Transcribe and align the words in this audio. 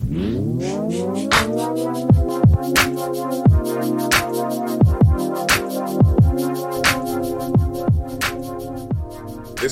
This 0.00 0.08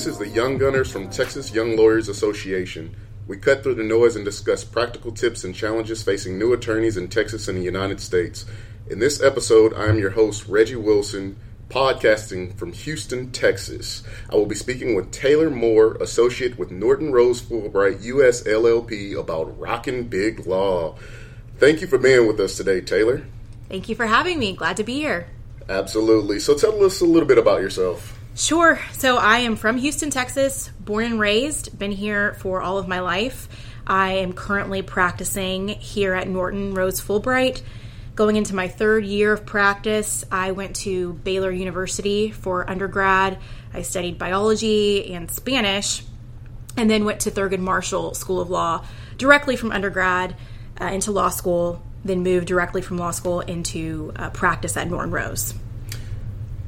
is 0.05 0.19
the 0.19 0.29
Young 0.31 0.59
Gunners 0.59 0.91
from 0.91 1.09
Texas 1.09 1.51
Young 1.51 1.75
Lawyers 1.75 2.09
Association. 2.09 2.95
We 3.27 3.37
cut 3.37 3.63
through 3.63 3.75
the 3.75 3.83
noise 3.83 4.15
and 4.15 4.23
discuss 4.23 4.63
practical 4.63 5.11
tips 5.11 5.43
and 5.43 5.55
challenges 5.55 6.03
facing 6.03 6.37
new 6.37 6.53
attorneys 6.53 6.95
in 6.95 7.07
Texas 7.07 7.47
and 7.47 7.57
the 7.57 7.63
United 7.63 7.99
States. 7.99 8.45
In 8.87 8.99
this 8.99 9.23
episode, 9.23 9.73
I 9.73 9.87
am 9.87 9.97
your 9.97 10.11
host, 10.11 10.47
Reggie 10.47 10.75
Wilson, 10.75 11.37
podcasting 11.69 12.55
from 12.55 12.73
Houston, 12.73 13.31
Texas. 13.31 14.03
I 14.29 14.35
will 14.35 14.47
be 14.47 14.55
speaking 14.55 14.95
with 14.95 15.11
Taylor 15.11 15.51
Moore, 15.51 15.95
associate 16.01 16.57
with 16.57 16.71
Norton 16.71 17.11
Rose 17.11 17.41
Fulbright 17.41 18.01
US 18.03 18.43
LLP, 18.43 19.17
about 19.17 19.57
rocking 19.59 20.05
big 20.05 20.47
law. 20.47 20.95
Thank 21.57 21.81
you 21.81 21.87
for 21.87 21.97
being 21.97 22.27
with 22.27 22.39
us 22.39 22.57
today, 22.57 22.81
Taylor. 22.81 23.23
Thank 23.69 23.87
you 23.87 23.95
for 23.95 24.07
having 24.07 24.39
me. 24.39 24.53
Glad 24.53 24.77
to 24.77 24.83
be 24.83 24.95
here. 24.95 25.27
Absolutely. 25.69 26.39
So 26.39 26.55
tell 26.55 26.83
us 26.83 27.01
a 27.01 27.05
little 27.05 27.27
bit 27.27 27.37
about 27.37 27.61
yourself. 27.61 28.19
Sure. 28.35 28.79
So 28.93 29.17
I 29.17 29.39
am 29.39 29.55
from 29.55 29.77
Houston, 29.77 30.09
Texas, 30.09 30.69
born 30.79 31.05
and 31.05 31.19
raised, 31.19 31.77
been 31.77 31.91
here 31.91 32.33
for 32.35 32.61
all 32.61 32.79
of 32.79 32.87
my 32.87 33.01
life. 33.01 33.47
I 33.85 34.13
am 34.13 34.33
currently 34.33 34.81
practicing 34.81 35.67
here 35.67 36.13
at 36.13 36.27
Norton 36.27 36.73
Rose 36.73 37.01
Fulbright. 37.01 37.61
Going 38.19 38.35
into 38.35 38.53
my 38.53 38.67
third 38.67 39.05
year 39.05 39.31
of 39.31 39.45
practice, 39.45 40.25
I 40.29 40.51
went 40.51 40.75
to 40.81 41.13
Baylor 41.13 41.51
University 41.51 42.31
for 42.31 42.69
undergrad. 42.69 43.39
I 43.73 43.81
studied 43.81 44.17
biology 44.17 45.13
and 45.13 45.31
Spanish, 45.31 46.03
and 46.75 46.91
then 46.91 47.05
went 47.05 47.21
to 47.21 47.31
Thurgood 47.31 47.59
Marshall 47.59 48.13
School 48.15 48.41
of 48.41 48.49
Law 48.49 48.83
directly 49.17 49.55
from 49.55 49.71
undergrad 49.71 50.35
uh, 50.81 50.87
into 50.87 51.13
law 51.13 51.29
school, 51.29 51.81
then 52.03 52.21
moved 52.21 52.47
directly 52.47 52.81
from 52.81 52.97
law 52.97 53.11
school 53.11 53.39
into 53.39 54.11
uh, 54.17 54.29
practice 54.31 54.75
at 54.75 54.89
Norton 54.89 55.11
Rose. 55.11 55.53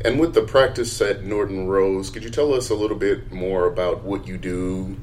And 0.05 0.21
with 0.21 0.33
the 0.33 0.43
practice 0.43 1.01
at 1.01 1.25
Norton 1.25 1.67
Rose, 1.67 2.09
could 2.09 2.23
you 2.23 2.29
tell 2.29 2.53
us 2.53 2.69
a 2.69 2.75
little 2.75 2.95
bit 2.95 3.29
more 3.29 3.67
about 3.67 4.03
what 4.03 4.25
you 4.25 4.37
do? 4.37 4.95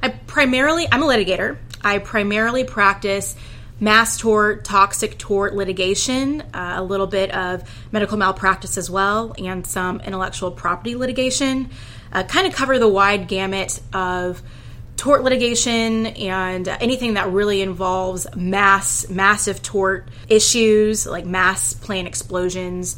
I 0.00 0.10
primarily, 0.10 0.86
I'm 0.92 1.02
a 1.02 1.06
litigator. 1.06 1.56
I 1.82 1.98
primarily 1.98 2.62
practice 2.62 3.34
mass 3.78 4.16
tort, 4.16 4.64
toxic 4.64 5.18
tort 5.18 5.54
litigation, 5.54 6.42
uh, 6.54 6.74
a 6.76 6.82
little 6.82 7.06
bit 7.06 7.30
of 7.32 7.68
medical 7.92 8.16
malpractice 8.16 8.78
as 8.78 8.90
well, 8.90 9.34
and 9.38 9.66
some 9.66 10.00
intellectual 10.00 10.50
property 10.50 10.96
litigation. 10.96 11.70
Uh, 12.12 12.22
kind 12.22 12.46
of 12.46 12.54
cover 12.54 12.78
the 12.78 12.88
wide 12.88 13.28
gamut 13.28 13.80
of 13.92 14.40
tort 14.96 15.22
litigation 15.22 16.06
and 16.06 16.68
anything 16.68 17.14
that 17.14 17.30
really 17.30 17.60
involves 17.60 18.26
mass, 18.34 19.08
massive 19.10 19.62
tort 19.62 20.08
issues 20.28 21.06
like 21.06 21.26
mass 21.26 21.74
plant 21.74 22.08
explosions 22.08 22.96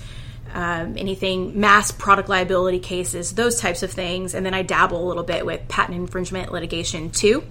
um, 0.52 0.96
anything 0.96 1.60
mass 1.60 1.90
product 1.90 2.28
liability 2.28 2.78
cases, 2.78 3.34
those 3.34 3.60
types 3.60 3.82
of 3.82 3.90
things. 3.90 4.34
And 4.34 4.44
then 4.44 4.54
I 4.54 4.62
dabble 4.62 5.02
a 5.02 5.06
little 5.06 5.22
bit 5.22 5.44
with 5.44 5.68
patent 5.68 5.96
infringement 5.96 6.52
litigation 6.52 7.10
too. 7.10 7.44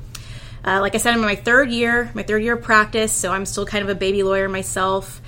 Uh, 0.68 0.82
like 0.82 0.96
I 0.96 0.98
said, 0.98 1.14
I'm 1.14 1.20
in 1.20 1.26
my 1.26 1.36
third 1.36 1.72
year, 1.72 2.12
my 2.14 2.24
third 2.24 2.44
year 2.44 2.56
of 2.56 2.62
practice, 2.62 3.14
so 3.14 3.32
I'm 3.32 3.46
still 3.46 3.66
kind 3.66 3.84
of 3.84 3.90
a 3.90 3.96
baby 3.96 4.22
lawyer 4.22 4.50
myself. 4.50 5.22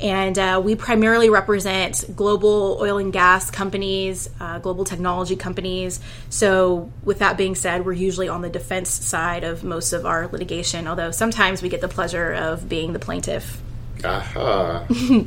And 0.00 0.38
uh, 0.38 0.62
we 0.64 0.76
primarily 0.76 1.28
represent 1.28 2.04
global 2.16 2.78
oil 2.80 2.96
and 2.96 3.12
gas 3.12 3.50
companies, 3.50 4.30
uh, 4.40 4.60
global 4.60 4.86
technology 4.86 5.36
companies. 5.36 6.00
So, 6.30 6.90
with 7.04 7.18
that 7.18 7.36
being 7.36 7.54
said, 7.54 7.84
we're 7.84 7.92
usually 7.92 8.28
on 8.28 8.40
the 8.40 8.48
defense 8.48 8.88
side 8.88 9.44
of 9.44 9.62
most 9.62 9.92
of 9.92 10.06
our 10.06 10.26
litigation, 10.28 10.88
although 10.88 11.10
sometimes 11.10 11.60
we 11.60 11.68
get 11.68 11.82
the 11.82 11.88
pleasure 11.88 12.32
of 12.32 12.66
being 12.66 12.94
the 12.94 12.98
plaintiff. 12.98 13.60
Aha. 14.04 14.86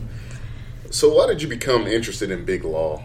So, 0.91 1.13
why 1.13 1.25
did 1.25 1.41
you 1.41 1.47
become 1.47 1.87
interested 1.87 2.31
in 2.31 2.43
big 2.43 2.65
law? 2.65 3.01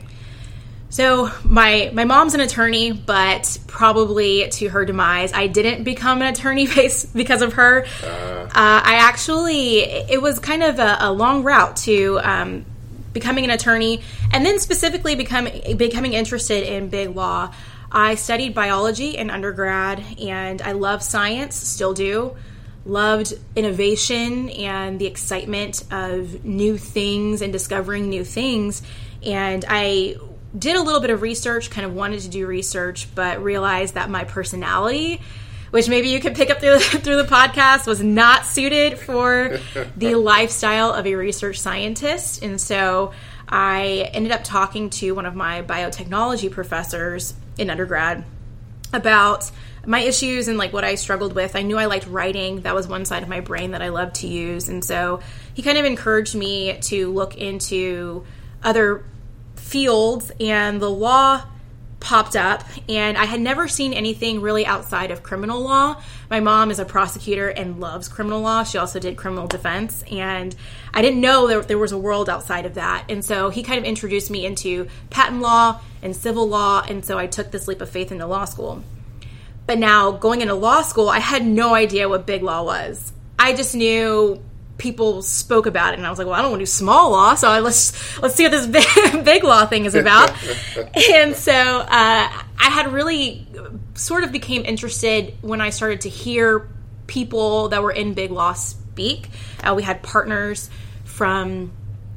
So 0.88 1.30
my 1.44 1.90
my 1.92 2.04
mom's 2.04 2.34
an 2.34 2.40
attorney, 2.40 2.92
but 2.92 3.58
probably 3.66 4.48
to 4.48 4.68
her 4.68 4.84
demise, 4.84 5.32
I 5.32 5.46
didn't 5.46 5.84
become 5.84 6.22
an 6.22 6.28
attorney 6.28 6.66
based 6.74 7.14
because 7.14 7.42
of 7.42 7.54
her. 7.54 7.84
Uh, 8.02 8.06
uh, 8.06 8.50
I 8.54 8.98
actually 9.02 9.80
it 9.80 10.22
was 10.22 10.38
kind 10.38 10.62
of 10.62 10.78
a, 10.78 10.96
a 11.00 11.12
long 11.12 11.42
route 11.42 11.76
to 11.78 12.20
um, 12.22 12.64
becoming 13.12 13.44
an 13.44 13.50
attorney, 13.50 14.00
and 14.32 14.46
then 14.46 14.58
specifically 14.58 15.16
becoming 15.16 15.76
becoming 15.76 16.12
interested 16.12 16.62
in 16.62 16.88
big 16.88 17.14
law. 17.14 17.52
I 17.90 18.14
studied 18.14 18.54
biology 18.54 19.16
in 19.16 19.30
undergrad, 19.30 20.02
and 20.20 20.60
I 20.62 20.72
love 20.72 21.02
science, 21.02 21.56
still 21.56 21.94
do 21.94 22.36
loved 22.84 23.34
innovation 23.56 24.48
and 24.50 25.00
the 25.00 25.06
excitement 25.06 25.82
of 25.90 26.44
new 26.44 26.78
things 26.78 27.42
and 27.42 27.52
discovering 27.52 28.08
new 28.08 28.24
things. 28.24 28.80
And 29.24 29.64
I 29.68 30.14
did 30.56 30.76
a 30.76 30.82
little 30.82 31.00
bit 31.00 31.10
of 31.10 31.22
research, 31.22 31.70
kind 31.70 31.86
of 31.86 31.94
wanted 31.94 32.20
to 32.20 32.28
do 32.28 32.46
research, 32.46 33.08
but 33.14 33.42
realized 33.42 33.94
that 33.94 34.08
my 34.10 34.24
personality, 34.24 35.20
which 35.70 35.88
maybe 35.88 36.08
you 36.08 36.20
could 36.20 36.34
pick 36.34 36.50
up 36.50 36.60
through 36.60 36.74
the, 36.74 36.80
through 37.02 37.16
the 37.16 37.28
podcast, 37.28 37.86
was 37.86 38.02
not 38.02 38.46
suited 38.46 38.98
for 38.98 39.58
the 39.96 40.14
lifestyle 40.14 40.92
of 40.92 41.06
a 41.06 41.14
research 41.14 41.60
scientist. 41.60 42.42
And 42.42 42.60
so 42.60 43.12
I 43.48 44.10
ended 44.12 44.32
up 44.32 44.44
talking 44.44 44.90
to 44.90 45.12
one 45.12 45.26
of 45.26 45.34
my 45.34 45.62
biotechnology 45.62 46.50
professors 46.50 47.34
in 47.58 47.70
undergrad 47.70 48.24
about 48.92 49.50
my 49.84 50.00
issues 50.00 50.48
and 50.48 50.58
like 50.58 50.72
what 50.72 50.84
I 50.84 50.96
struggled 50.96 51.34
with. 51.34 51.54
I 51.54 51.62
knew 51.62 51.76
I 51.76 51.86
liked 51.86 52.06
writing. 52.06 52.62
That 52.62 52.74
was 52.74 52.88
one 52.88 53.04
side 53.04 53.22
of 53.22 53.28
my 53.28 53.40
brain 53.40 53.70
that 53.72 53.82
I 53.82 53.90
loved 53.90 54.16
to 54.16 54.26
use. 54.26 54.68
And 54.68 54.84
so 54.84 55.20
he 55.54 55.62
kind 55.62 55.78
of 55.78 55.84
encouraged 55.84 56.34
me 56.34 56.78
to 56.82 57.12
look 57.12 57.36
into 57.36 58.24
other 58.64 59.04
fields 59.66 60.30
and 60.38 60.80
the 60.80 60.90
law 60.90 61.42
popped 61.98 62.36
up 62.36 62.62
and 62.88 63.18
I 63.18 63.24
had 63.24 63.40
never 63.40 63.66
seen 63.66 63.92
anything 63.92 64.40
really 64.40 64.64
outside 64.64 65.10
of 65.10 65.24
criminal 65.24 65.60
law. 65.60 66.00
My 66.30 66.38
mom 66.38 66.70
is 66.70 66.78
a 66.78 66.84
prosecutor 66.84 67.48
and 67.48 67.80
loves 67.80 68.06
criminal 68.06 68.40
law. 68.40 68.62
She 68.62 68.78
also 68.78 69.00
did 69.00 69.16
criminal 69.16 69.48
defense 69.48 70.04
and 70.10 70.54
I 70.94 71.02
didn't 71.02 71.20
know 71.20 71.48
that 71.48 71.66
there 71.66 71.78
was 71.78 71.90
a 71.90 71.98
world 71.98 72.30
outside 72.30 72.64
of 72.64 72.74
that. 72.74 73.06
And 73.08 73.24
so 73.24 73.50
he 73.50 73.64
kind 73.64 73.78
of 73.78 73.84
introduced 73.84 74.30
me 74.30 74.46
into 74.46 74.86
patent 75.10 75.40
law 75.40 75.80
and 76.00 76.14
civil 76.14 76.48
law 76.48 76.84
and 76.88 77.04
so 77.04 77.18
I 77.18 77.26
took 77.26 77.50
this 77.50 77.66
leap 77.66 77.80
of 77.80 77.90
faith 77.90 78.12
into 78.12 78.26
law 78.26 78.44
school. 78.44 78.84
But 79.66 79.78
now 79.78 80.12
going 80.12 80.42
into 80.42 80.54
law 80.54 80.82
school, 80.82 81.08
I 81.08 81.18
had 81.18 81.44
no 81.44 81.74
idea 81.74 82.08
what 82.08 82.24
big 82.24 82.44
law 82.44 82.62
was. 82.62 83.12
I 83.36 83.52
just 83.52 83.74
knew 83.74 84.40
people 84.78 85.22
spoke 85.22 85.66
about 85.66 85.94
it, 85.94 85.98
and 85.98 86.06
I 86.06 86.10
was 86.10 86.18
like, 86.18 86.26
"Well, 86.26 86.36
I 86.36 86.42
don't 86.42 86.50
want 86.50 86.60
to 86.60 86.62
do 86.62 86.70
small 86.70 87.10
law, 87.10 87.34
so 87.34 87.48
I, 87.48 87.60
let's 87.60 88.20
let's 88.20 88.34
see 88.34 88.44
what 88.44 88.52
this 88.52 88.66
big, 89.12 89.24
big 89.24 89.44
law 89.44 89.66
thing 89.66 89.84
is 89.84 89.94
about." 89.94 90.30
and 91.12 91.34
so 91.34 91.52
uh, 91.52 91.86
I 91.88 92.70
had 92.70 92.92
really 92.92 93.46
sort 93.94 94.24
of 94.24 94.32
became 94.32 94.64
interested 94.64 95.34
when 95.40 95.60
I 95.60 95.70
started 95.70 96.02
to 96.02 96.08
hear 96.08 96.68
people 97.06 97.68
that 97.68 97.82
were 97.82 97.92
in 97.92 98.14
big 98.14 98.30
law 98.30 98.52
speak. 98.52 99.28
Uh, 99.62 99.74
we 99.74 99.82
had 99.82 100.02
partners 100.02 100.70
from 101.04 101.72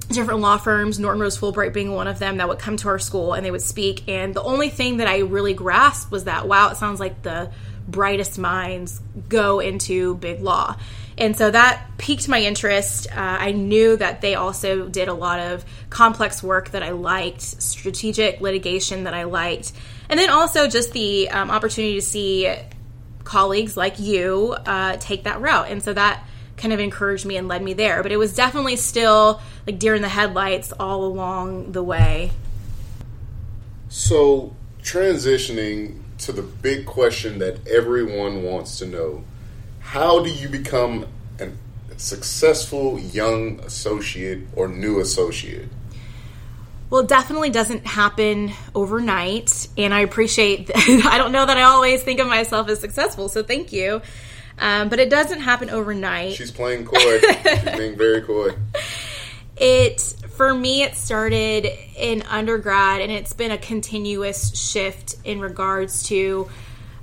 different 0.09 0.39
law 0.39 0.57
firms, 0.57 0.99
Norton 0.99 1.21
Rose 1.21 1.37
Fulbright 1.37 1.73
being 1.73 1.93
one 1.93 2.07
of 2.07 2.19
them, 2.19 2.37
that 2.37 2.47
would 2.47 2.59
come 2.59 2.77
to 2.77 2.87
our 2.89 2.99
school 2.99 3.33
and 3.33 3.45
they 3.45 3.51
would 3.51 3.61
speak. 3.61 4.07
And 4.09 4.33
the 4.33 4.41
only 4.41 4.69
thing 4.69 4.97
that 4.97 5.07
I 5.07 5.19
really 5.19 5.53
grasped 5.53 6.11
was 6.11 6.23
that, 6.23 6.47
wow, 6.47 6.69
it 6.69 6.77
sounds 6.77 6.99
like 6.99 7.21
the 7.21 7.51
brightest 7.87 8.37
minds 8.37 9.01
go 9.27 9.59
into 9.59 10.15
big 10.15 10.41
law. 10.41 10.75
And 11.19 11.35
so 11.35 11.51
that 11.51 11.85
piqued 11.97 12.29
my 12.29 12.41
interest. 12.41 13.07
Uh, 13.11 13.15
I 13.17 13.51
knew 13.51 13.97
that 13.97 14.21
they 14.21 14.35
also 14.35 14.87
did 14.87 15.09
a 15.09 15.13
lot 15.13 15.39
of 15.39 15.65
complex 15.89 16.41
work 16.41 16.71
that 16.71 16.81
I 16.81 16.91
liked, 16.91 17.41
strategic 17.41 18.39
litigation 18.39 19.03
that 19.03 19.13
I 19.13 19.25
liked, 19.25 19.73
and 20.09 20.17
then 20.17 20.29
also 20.29 20.67
just 20.69 20.93
the 20.93 21.29
um, 21.29 21.51
opportunity 21.51 21.95
to 21.95 22.01
see 22.01 22.51
colleagues 23.25 23.75
like 23.75 23.99
you 23.99 24.55
uh, 24.65 24.95
take 24.97 25.25
that 25.25 25.41
route. 25.41 25.67
And 25.69 25.83
so 25.83 25.93
that 25.93 26.23
kind 26.55 26.73
of 26.73 26.79
encouraged 26.79 27.25
me 27.25 27.35
and 27.35 27.49
led 27.49 27.61
me 27.61 27.73
there. 27.73 28.01
But 28.01 28.13
it 28.13 28.17
was 28.17 28.33
definitely 28.33 28.77
still 28.77 29.41
like 29.67 29.77
deer 29.77 29.95
in 29.95 30.01
the 30.01 30.09
headlights 30.09 30.71
all 30.71 31.03
along 31.03 31.73
the 31.73 31.83
way. 31.83 32.31
So, 33.89 34.55
transitioning 34.81 35.99
to 36.19 36.31
the 36.31 36.41
big 36.41 36.85
question 36.85 37.39
that 37.39 37.67
everyone 37.67 38.43
wants 38.43 38.77
to 38.79 38.85
know 38.85 39.23
how 39.89 40.19
do 40.21 40.29
you 40.29 40.47
become 40.47 41.07
a 41.39 41.49
successful 41.97 42.99
young 42.99 43.59
associate 43.61 44.43
or 44.55 44.67
new 44.67 44.99
associate? 44.99 45.67
Well, 46.91 47.01
it 47.01 47.07
definitely 47.07 47.49
doesn't 47.49 47.87
happen 47.87 48.51
overnight. 48.75 49.67
And 49.79 49.91
I 49.91 50.01
appreciate, 50.01 50.67
that, 50.67 51.09
I 51.11 51.17
don't 51.17 51.31
know 51.31 51.43
that 51.43 51.57
I 51.57 51.63
always 51.63 52.03
think 52.03 52.19
of 52.19 52.27
myself 52.27 52.69
as 52.69 52.79
successful, 52.79 53.29
so 53.29 53.41
thank 53.41 53.73
you. 53.73 54.03
Um, 54.59 54.89
but 54.89 54.99
it 54.99 55.09
doesn't 55.09 55.39
happen 55.39 55.71
overnight. 55.71 56.33
She's 56.33 56.51
playing 56.51 56.85
coy. 56.85 57.19
She's 57.19 57.63
being 57.77 57.97
very 57.97 58.21
coy. 58.21 58.49
It 59.57 60.01
for 60.29 60.53
me, 60.53 60.83
it 60.83 60.95
started 60.95 61.67
in 61.97 62.21
undergrad, 62.29 63.01
and 63.01 63.11
it's 63.11 63.33
been 63.33 63.51
a 63.51 63.57
continuous 63.57 64.55
shift 64.55 65.15
in 65.23 65.39
regards 65.41 66.03
to 66.09 66.47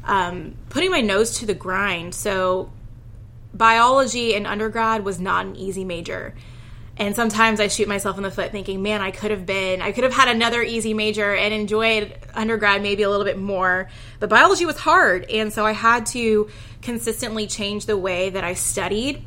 um, 0.04 0.54
putting 0.68 0.90
my 0.90 1.00
nose 1.00 1.38
to 1.38 1.46
the 1.46 1.54
grind. 1.54 2.14
So 2.14 2.70
biology 3.56 4.34
in 4.34 4.46
undergrad 4.46 5.04
was 5.04 5.20
not 5.20 5.46
an 5.46 5.56
easy 5.56 5.84
major. 5.84 6.34
And 6.98 7.14
sometimes 7.14 7.60
I 7.60 7.68
shoot 7.68 7.88
myself 7.88 8.16
in 8.16 8.22
the 8.22 8.30
foot 8.30 8.52
thinking, 8.52 8.82
man, 8.82 9.02
I 9.02 9.10
could 9.10 9.30
have 9.30 9.44
been, 9.44 9.82
I 9.82 9.92
could 9.92 10.04
have 10.04 10.14
had 10.14 10.28
another 10.28 10.62
easy 10.62 10.94
major 10.94 11.34
and 11.34 11.52
enjoyed 11.52 12.18
undergrad 12.32 12.80
maybe 12.82 13.02
a 13.02 13.10
little 13.10 13.26
bit 13.26 13.38
more. 13.38 13.90
But 14.18 14.30
biology 14.30 14.64
was 14.64 14.78
hard. 14.78 15.24
And 15.24 15.52
so 15.52 15.66
I 15.66 15.72
had 15.72 16.06
to 16.06 16.48
consistently 16.80 17.46
change 17.46 17.84
the 17.84 17.98
way 17.98 18.30
that 18.30 18.44
I 18.44 18.54
studied 18.54 19.22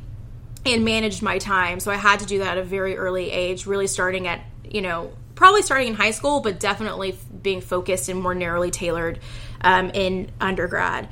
and 0.65 0.83
managed 0.83 1.21
my 1.21 1.37
time. 1.37 1.79
So 1.79 1.91
I 1.91 1.95
had 1.95 2.21
to 2.21 2.25
do 2.25 2.39
that 2.39 2.57
at 2.57 2.57
a 2.57 2.63
very 2.63 2.97
early 2.97 3.29
age, 3.29 3.67
really 3.67 3.87
starting 3.87 4.27
at, 4.27 4.41
you 4.63 4.81
know, 4.81 5.11
probably 5.35 5.61
starting 5.61 5.89
in 5.89 5.93
high 5.93 6.11
school, 6.11 6.41
but 6.41 6.59
definitely 6.59 7.17
being 7.41 7.61
focused 7.61 8.09
and 8.09 8.21
more 8.21 8.33
narrowly 8.33 8.71
tailored 8.71 9.19
um, 9.61 9.91
in 9.91 10.31
undergrad. 10.41 11.07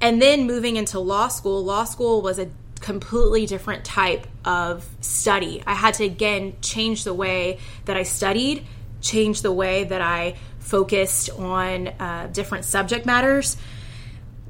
And 0.00 0.20
then 0.20 0.46
moving 0.46 0.76
into 0.76 0.98
law 0.98 1.28
school, 1.28 1.64
law 1.64 1.84
school 1.84 2.22
was 2.22 2.38
a 2.38 2.48
completely 2.80 3.44
different 3.46 3.84
type 3.84 4.26
of 4.44 4.88
study. 5.00 5.62
I 5.66 5.74
had 5.74 5.94
to 5.94 6.04
again 6.04 6.56
change 6.62 7.04
the 7.04 7.12
way 7.12 7.58
that 7.84 7.96
I 7.96 8.04
studied, 8.04 8.66
change 9.02 9.42
the 9.42 9.52
way 9.52 9.84
that 9.84 10.00
I 10.00 10.36
focused 10.58 11.30
on 11.30 11.88
uh, 11.88 12.28
different 12.32 12.64
subject 12.64 13.04
matters. 13.04 13.56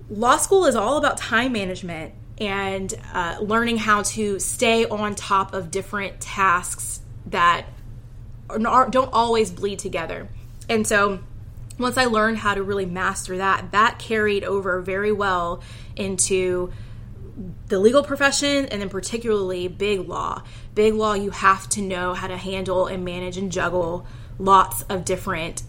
Law 0.09 0.37
school 0.37 0.67
is 0.67 0.77
all 0.77 0.97
about 0.97 1.17
time 1.17 1.53
management 1.53 2.15
and 2.39 2.93
uh, 3.13 3.37
learning 3.41 3.77
how 3.77 4.03
to 4.03 4.39
stay 4.39 4.87
on 4.87 5.15
top 5.15 5.53
of 5.53 5.71
different 5.71 6.21
tasks 6.21 7.01
that 7.27 7.67
are, 8.49 8.89
don't 8.89 9.13
always 9.13 9.51
bleed 9.51 9.79
together. 9.79 10.29
And 10.69 10.87
so 10.87 11.21
once 11.81 11.97
I 11.97 12.05
learned 12.05 12.39
how 12.39 12.55
to 12.55 12.63
really 12.63 12.87
master 12.87 13.39
that, 13.39 13.73
that 13.73 13.99
carried 13.99 14.45
over 14.45 14.81
very 14.81 15.13
well 15.13 15.63
into 15.97 16.73
the 17.69 17.79
legal 17.79 18.03
profession 18.03 18.67
and 18.67 18.81
then 18.81 18.89
particularly 18.89 19.69
big 19.69 20.09
law. 20.09 20.43
Big 20.75 20.95
law, 20.95 21.15
you 21.15 21.31
have 21.31 21.69
to 21.71 21.83
know 21.83 22.15
how 22.15 22.27
to 22.27 22.37
handle 22.37 22.87
and 22.87 23.05
manage 23.05 23.37
and 23.37 23.51
juggle 23.51 24.07
lots 24.39 24.83
of 24.83 25.05
different 25.05 25.63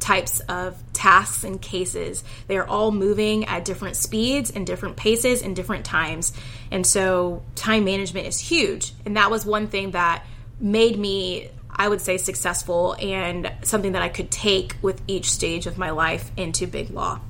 types 0.00 0.40
of 0.40 0.82
tasks 0.92 1.44
and 1.44 1.62
cases. 1.62 2.24
They 2.46 2.58
are 2.58 2.66
all 2.66 2.90
moving 2.90 3.46
at 3.46 3.64
different 3.64 3.96
speeds 3.96 4.50
and 4.50 4.66
different 4.66 4.96
paces 4.96 5.40
and 5.42 5.56
different 5.56 5.84
times. 5.84 6.32
And 6.70 6.86
so 6.86 7.42
time 7.54 7.84
management 7.84 8.26
is 8.26 8.38
huge. 8.38 8.92
And 9.06 9.16
that 9.16 9.30
was 9.30 9.46
one 9.46 9.68
thing 9.68 9.92
that 9.92 10.24
made 10.60 10.98
me 10.98 11.48
I 11.76 11.88
would 11.88 12.00
say 12.00 12.16
successful 12.16 12.96
and 13.00 13.52
something 13.62 13.92
that 13.92 14.02
I 14.02 14.08
could 14.08 14.30
take 14.30 14.76
with 14.82 15.02
each 15.06 15.30
stage 15.30 15.66
of 15.66 15.78
my 15.78 15.90
life 15.90 16.30
into 16.36 16.66
big 16.66 16.90
law. 16.90 17.20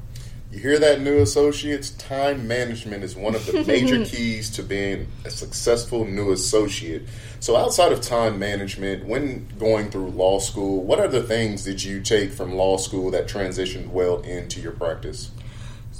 You 0.51 0.61
hear 0.61 0.79
that, 0.79 1.01
new 1.01 1.19
associates? 1.19 1.91
Time 1.91 2.47
management 2.47 3.03
is 3.03 3.17
one 3.17 3.35
of 3.35 3.45
the 3.45 3.65
major 3.67 4.05
keys 4.05 4.51
to 4.51 4.63
being 4.63 5.09
a 5.25 5.31
successful 5.31 6.05
new 6.05 6.31
associate. 6.31 7.09
So, 7.41 7.57
outside 7.57 7.91
of 7.91 8.01
time 8.01 8.39
management, 8.39 9.05
when 9.05 9.49
going 9.59 9.91
through 9.91 10.11
law 10.11 10.39
school, 10.39 10.85
what 10.85 11.01
other 11.01 11.21
things 11.21 11.65
did 11.65 11.83
you 11.83 12.01
take 12.01 12.31
from 12.31 12.55
law 12.55 12.77
school 12.77 13.11
that 13.11 13.27
transitioned 13.27 13.89
well 13.89 14.21
into 14.21 14.61
your 14.61 14.73
practice? 14.73 15.33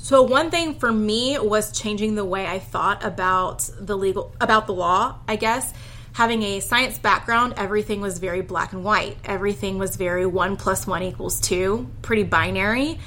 So 0.05 0.23
one 0.23 0.51
thing 0.51 0.75
for 0.75 0.93
me 0.93 1.39
was 1.39 1.73
changing 1.73 2.15
the 2.15 2.27
way 2.27 2.47
I 2.47 2.59
thought 2.59 3.03
about 3.03 3.71
the 3.81 3.97
legal 3.97 4.35
about 4.39 4.67
the 4.67 4.75
law, 4.75 5.17
I 5.27 5.37
guess. 5.37 5.73
Having 6.15 6.45
a 6.45 6.61
science 6.61 6.97
background, 6.97 7.55
everything 7.57 8.01
was 8.01 8.21
very 8.21 8.41
black 8.41 8.73
and 8.73 8.85
white. 8.85 9.17
Everything 9.25 9.79
was 9.79 9.97
very 9.97 10.25
one 10.25 10.57
plus 10.57 10.87
one 10.87 11.03
equals 11.03 11.41
two, 11.41 11.91
pretty 12.03 12.23
binary. 12.23 13.01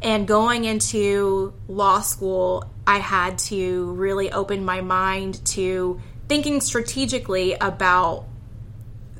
And 0.00 0.28
going 0.28 0.64
into 0.64 1.54
law 1.66 2.02
school, 2.02 2.70
I 2.86 2.98
had 2.98 3.38
to 3.50 3.92
really 3.94 4.30
open 4.30 4.64
my 4.64 4.80
mind 4.80 5.44
to 5.46 6.00
thinking 6.28 6.60
strategically 6.60 7.54
about 7.54 8.26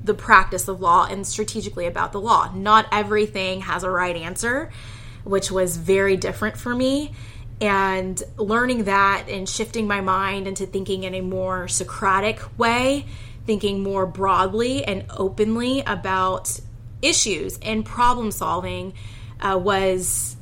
the 0.04 0.14
practice 0.14 0.68
of 0.68 0.80
law 0.80 1.08
and 1.10 1.26
strategically 1.26 1.86
about 1.86 2.12
the 2.12 2.20
law. 2.20 2.52
Not 2.54 2.86
everything 2.92 3.62
has 3.62 3.82
a 3.82 3.90
right 3.90 4.14
answer, 4.14 4.70
which 5.24 5.50
was 5.50 5.76
very 5.76 6.16
different 6.16 6.56
for 6.56 6.72
me. 6.72 7.12
And 7.60 8.20
learning 8.36 8.84
that 8.84 9.28
and 9.28 9.48
shifting 9.48 9.88
my 9.88 10.00
mind 10.00 10.46
into 10.46 10.64
thinking 10.64 11.02
in 11.02 11.14
a 11.14 11.20
more 11.20 11.66
Socratic 11.66 12.40
way, 12.56 13.06
thinking 13.46 13.82
more 13.82 14.06
broadly 14.06 14.84
and 14.84 15.04
openly 15.10 15.80
about 15.80 16.60
issues 17.00 17.58
and 17.62 17.84
problem 17.84 18.30
solving 18.30 18.94
uh, 19.40 19.58
was 19.58 20.36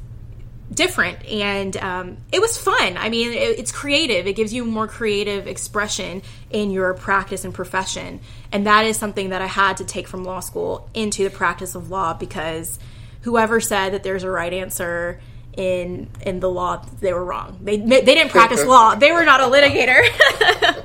different. 0.72 1.24
And 1.26 1.76
um, 1.78 2.16
it 2.32 2.40
was 2.40 2.56
fun. 2.56 2.96
I 2.96 3.08
mean 3.08 3.32
it, 3.32 3.58
it's 3.58 3.72
creative. 3.72 4.26
It 4.26 4.34
gives 4.34 4.52
you 4.52 4.64
more 4.64 4.86
creative 4.86 5.46
expression 5.46 6.22
in 6.50 6.70
your 6.70 6.94
practice 6.94 7.44
and 7.44 7.52
profession. 7.52 8.20
And 8.52 8.66
that 8.66 8.84
is 8.86 8.96
something 8.96 9.30
that 9.30 9.42
i 9.42 9.46
had 9.46 9.78
to 9.78 9.84
take 9.84 10.06
from 10.06 10.24
law 10.24 10.40
school 10.40 10.88
into 10.94 11.24
the 11.24 11.30
practice 11.30 11.74
of 11.74 11.90
law 11.90 12.14
because 12.14 12.78
whoever 13.22 13.60
said 13.60 13.94
that 13.94 14.02
there's 14.02 14.22
a 14.22 14.30
right 14.30 14.52
answer 14.52 15.20
in 15.56 16.08
in 16.22 16.38
the 16.40 16.48
law 16.48 16.84
they 17.00 17.12
were 17.12 17.24
wrong. 17.24 17.58
They 17.62 17.76
they 17.76 18.02
didn't 18.02 18.30
practice 18.30 18.64
law. 18.64 18.94
They 18.94 19.10
were 19.10 19.24
not 19.24 19.40
a 19.40 19.44
litigator 19.44 20.06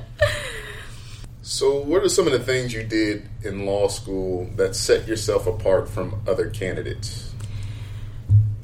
so 1.46 1.78
what 1.80 2.02
are 2.02 2.08
some 2.08 2.26
of 2.26 2.32
the 2.32 2.40
things 2.40 2.74
you 2.74 2.82
did 2.82 3.28
in 3.44 3.64
law 3.64 3.86
school 3.86 4.50
that 4.56 4.74
set 4.74 5.06
yourself 5.06 5.46
apart 5.46 5.88
from 5.88 6.20
other 6.26 6.50
candidates 6.50 7.32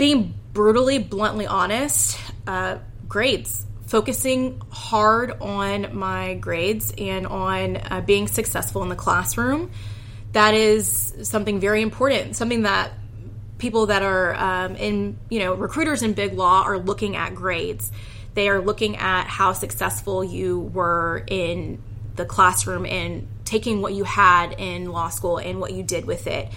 being 0.03 0.35
brutally, 0.53 0.99
bluntly 0.99 1.47
honest, 1.47 2.19
uh, 2.47 2.79
grades. 3.07 3.67
Focusing 3.87 4.61
hard 4.71 5.31
on 5.41 5.97
my 5.97 6.35
grades 6.35 6.93
and 6.97 7.27
on 7.27 7.77
uh, 7.77 8.01
being 8.01 8.27
successful 8.27 8.83
in 8.83 8.89
the 8.89 8.97
classroom. 8.97 9.71
That 10.33 10.55
is 10.55 11.15
something 11.23 11.61
very 11.61 11.83
important, 11.83 12.37
something 12.37 12.63
that 12.63 12.93
people 13.59 13.87
that 13.87 14.03
are 14.03 14.35
um, 14.35 14.77
in, 14.77 15.19
you 15.29 15.41
know, 15.41 15.55
recruiters 15.55 16.03
in 16.03 16.15
big 16.15 16.33
law 16.33 16.65
are 16.65 16.79
looking 16.79 17.15
at 17.17 17.35
grades. 17.35 17.93
They 18.35 18.49
are 18.49 18.61
looking 18.61 18.97
at 18.97 19.27
how 19.27 19.53
successful 19.53 20.25
you 20.25 20.59
were 20.59 21.23
in 21.29 21.83
the 22.17 22.25
classroom 22.25 22.87
and 22.87 23.27
taking 23.45 23.83
what 23.83 23.93
you 23.93 24.05
had 24.05 24.55
in 24.59 24.91
law 24.91 25.09
school 25.09 25.39
and 25.39 25.61
what 25.61 25.73
you 25.73 25.83
did 25.83 26.05
with 26.05 26.27
it. 26.27 26.49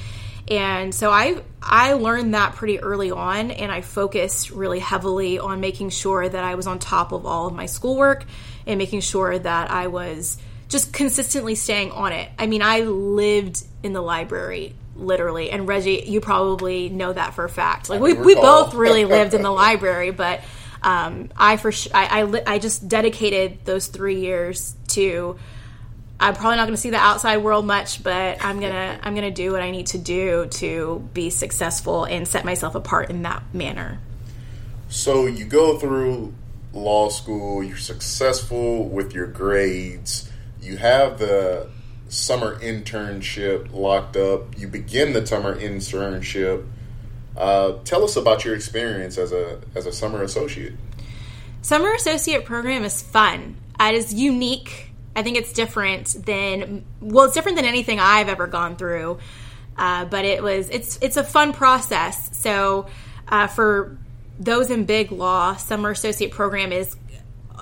And 0.48 0.94
so 0.94 1.10
I 1.10 1.42
I 1.62 1.94
learned 1.94 2.36
that 2.36 2.54
pretty 2.56 2.80
early 2.80 3.10
on 3.10 3.52
and 3.52 3.72
I 3.72 3.82
focused 3.82 4.52
really 4.52 4.80
heavily 4.80 5.40
on 5.40 5.60
making 5.60 5.90
sure 5.90 6.28
that 6.28 6.44
I 6.44 6.56
was 6.56 6.68
on 6.68 6.78
top 6.78 7.12
of 7.12 7.26
all 7.26 7.48
of 7.48 7.54
my 7.54 7.66
schoolwork 7.66 8.26
and 8.68 8.78
making 8.78 9.02
sure 9.02 9.38
that 9.38 9.72
I 9.72 9.88
was 9.88 10.38
just 10.68 10.94
consistently 10.94 11.56
staying 11.56 11.92
on 11.92 12.12
it. 12.12 12.30
I 12.38 12.48
mean, 12.48 12.62
I 12.62 12.82
lived 12.82 13.64
in 13.82 13.94
the 13.94 14.02
library 14.02 14.76
literally 14.96 15.50
and 15.50 15.68
Reggie, 15.68 16.04
you 16.06 16.22
probably 16.22 16.90
know 16.90 17.12
that 17.12 17.34
for 17.34 17.44
a 17.44 17.50
fact. 17.50 17.90
Like 17.90 18.00
we, 18.00 18.14
we 18.14 18.36
both 18.36 18.76
really 18.76 19.06
lived 19.06 19.34
in 19.34 19.42
the 19.42 19.52
library, 19.66 20.12
but 20.12 20.42
um, 20.82 21.30
I 21.36 21.58
for 21.58 21.72
I, 21.94 22.20
I, 22.20 22.24
li- 22.24 22.44
I 22.46 22.60
just 22.60 22.88
dedicated 22.88 23.66
those 23.66 23.88
three 23.88 24.20
years 24.20 24.76
to 24.90 25.38
I'm 26.20 26.34
probably 26.34 26.56
not 26.56 26.64
going 26.64 26.76
to 26.76 26.82
see 26.82 26.92
the 26.92 26.98
outside 26.98 27.38
world 27.38 27.66
much, 27.66 28.02
but 28.02 28.44
I'm 28.44 28.60
gonna 28.60 29.00
I'm 29.04 29.16
gonna 29.16 29.32
do 29.32 29.52
what 29.52 29.62
I 29.62 29.72
need 29.72 29.88
to 29.88 29.98
do 29.98 30.46
to 30.46 31.08
be 31.14 31.30
successful 31.30 32.06
and 32.06 32.28
set 32.28 32.46
myself 32.46 32.76
apart 32.76 33.10
in 33.10 33.24
that 33.24 33.44
manner. 33.54 34.00
So 34.88 35.26
you 35.26 35.46
go 35.46 35.78
through 35.78 36.34
law 36.72 37.10
school, 37.10 37.64
you're 37.64 37.78
successful 37.78 38.88
with 38.88 39.14
your 39.14 39.28
grades, 39.28 40.32
you 40.62 40.78
have 40.78 41.20
the 41.20 41.70
summer 42.08 42.60
internship 42.60 43.74
locked 43.74 44.16
up, 44.16 44.58
you 44.58 44.68
begin 44.68 45.14
the 45.14 45.26
summer 45.26 45.60
internship. 45.60 46.66
Uh, 47.38 47.74
tell 47.84 48.04
us 48.04 48.16
about 48.16 48.46
your 48.46 48.56
experience 48.56 49.18
as 49.18 49.32
a 49.32 49.62
as 49.76 49.86
a 49.86 49.92
summer 49.92 50.24
associate. 50.24 50.74
Summer 51.62 51.92
associate 51.94 52.46
program 52.46 52.84
is 52.84 53.02
fun. 53.02 53.58
It 53.80 53.96
is 53.96 54.14
unique 54.14 54.86
I 55.16 55.24
think 55.24 55.38
it's 55.38 55.54
different 55.54 56.08
than 56.26 56.84
well, 57.00 57.26
it's 57.26 57.34
different 57.34 57.56
than 57.56 57.66
anything 57.66 58.00
I've 58.00 58.28
ever 58.28 58.48
gone 58.48 58.76
through. 58.76 59.20
Uh, 59.78 60.06
but 60.06 60.26
it 60.26 60.44
was 60.44 60.70
it's 60.70 61.00
it's 61.02 61.18
a 61.18 61.24
fun 61.24 61.54
process. 61.54 62.38
So 62.38 62.88
uh, 63.28 63.48
for 63.48 63.98
those 64.40 64.70
in 64.70 64.86
big 64.86 65.12
law, 65.12 65.56
summer 65.56 65.92
associate 65.92 66.32
program 66.32 66.74
is 66.74 66.96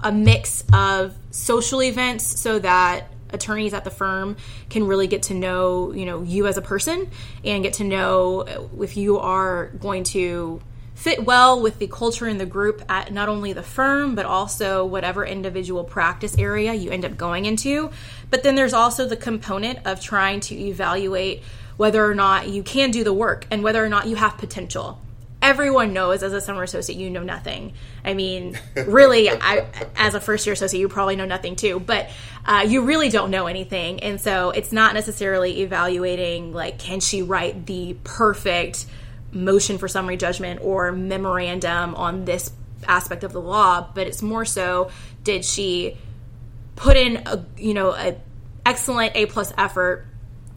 a 0.03 0.11
mix 0.11 0.63
of 0.73 1.15
social 1.29 1.83
events 1.83 2.39
so 2.39 2.59
that 2.59 3.12
attorneys 3.33 3.73
at 3.73 3.83
the 3.83 3.91
firm 3.91 4.37
can 4.69 4.85
really 4.85 5.07
get 5.07 5.23
to 5.23 5.33
know 5.33 5.91
you 5.91 6.05
know 6.05 6.21
you 6.21 6.47
as 6.47 6.57
a 6.57 6.61
person 6.61 7.09
and 7.43 7.63
get 7.63 7.73
to 7.73 7.83
know 7.83 8.69
if 8.79 8.95
you 8.95 9.19
are 9.19 9.67
going 9.79 10.03
to 10.03 10.61
fit 10.95 11.25
well 11.25 11.61
with 11.61 11.79
the 11.79 11.87
culture 11.87 12.27
in 12.27 12.37
the 12.37 12.45
group 12.45 12.81
at 12.87 13.11
not 13.11 13.27
only 13.27 13.51
the 13.51 13.63
firm, 13.63 14.15
but 14.15 14.25
also 14.25 14.85
whatever 14.85 15.25
individual 15.25 15.83
practice 15.83 16.37
area 16.37 16.73
you 16.73 16.91
end 16.91 17.03
up 17.03 17.17
going 17.17 17.45
into. 17.45 17.89
But 18.29 18.43
then 18.43 18.55
there's 18.55 18.73
also 18.73 19.07
the 19.07 19.17
component 19.17 19.79
of 19.85 19.99
trying 19.99 20.39
to 20.41 20.55
evaluate 20.55 21.43
whether 21.77 22.05
or 22.05 22.15
not 22.15 22.47
you 22.47 22.63
can 22.63 22.91
do 22.91 23.03
the 23.03 23.13
work 23.13 23.47
and 23.49 23.63
whether 23.63 23.83
or 23.83 23.89
not 23.89 24.07
you 24.07 24.15
have 24.15 24.37
potential. 24.37 25.01
Everyone 25.43 25.91
knows 25.91 26.23
as 26.23 26.31
a 26.31 26.41
summer 26.41 26.63
associate 26.63 26.97
you 26.97 27.09
know 27.09 27.21
nothing. 27.21 27.73
I 28.03 28.13
mean, 28.13 28.57
really, 28.75 29.29
I 29.29 29.67
as 29.95 30.15
a 30.15 30.21
first 30.21 30.47
year 30.47 30.53
associate 30.53 30.79
you 30.79 30.88
probably 30.88 31.17
know 31.17 31.25
nothing 31.25 31.55
too, 31.55 31.79
but 31.79 32.09
uh, 32.45 32.65
you 32.67 32.83
really 32.83 33.09
don't 33.09 33.29
know 33.29 33.45
anything, 33.45 34.00
and 34.00 34.19
so 34.19 34.50
it's 34.50 34.71
not 34.71 34.95
necessarily 34.95 35.62
evaluating 35.62 36.53
like 36.53 36.79
can 36.79 37.01
she 37.01 37.21
write 37.21 37.67
the 37.67 37.95
perfect 38.03 38.85
motion 39.31 39.77
for 39.77 39.88
summary 39.88 40.17
judgment 40.17 40.62
or 40.63 40.91
memorandum 40.91 41.95
on 41.95 42.25
this 42.25 42.51
aspect 42.88 43.23
of 43.23 43.33
the 43.33 43.41
law, 43.41 43.88
but 43.93 44.07
it's 44.07 44.21
more 44.21 44.45
so 44.45 44.89
did 45.23 45.45
she 45.45 45.97
put 46.75 46.97
in 46.97 47.17
a 47.25 47.45
you 47.57 47.73
know 47.73 47.91
a 47.91 48.15
excellent 48.65 49.15
A 49.15 49.25
plus 49.25 49.53
effort? 49.57 50.07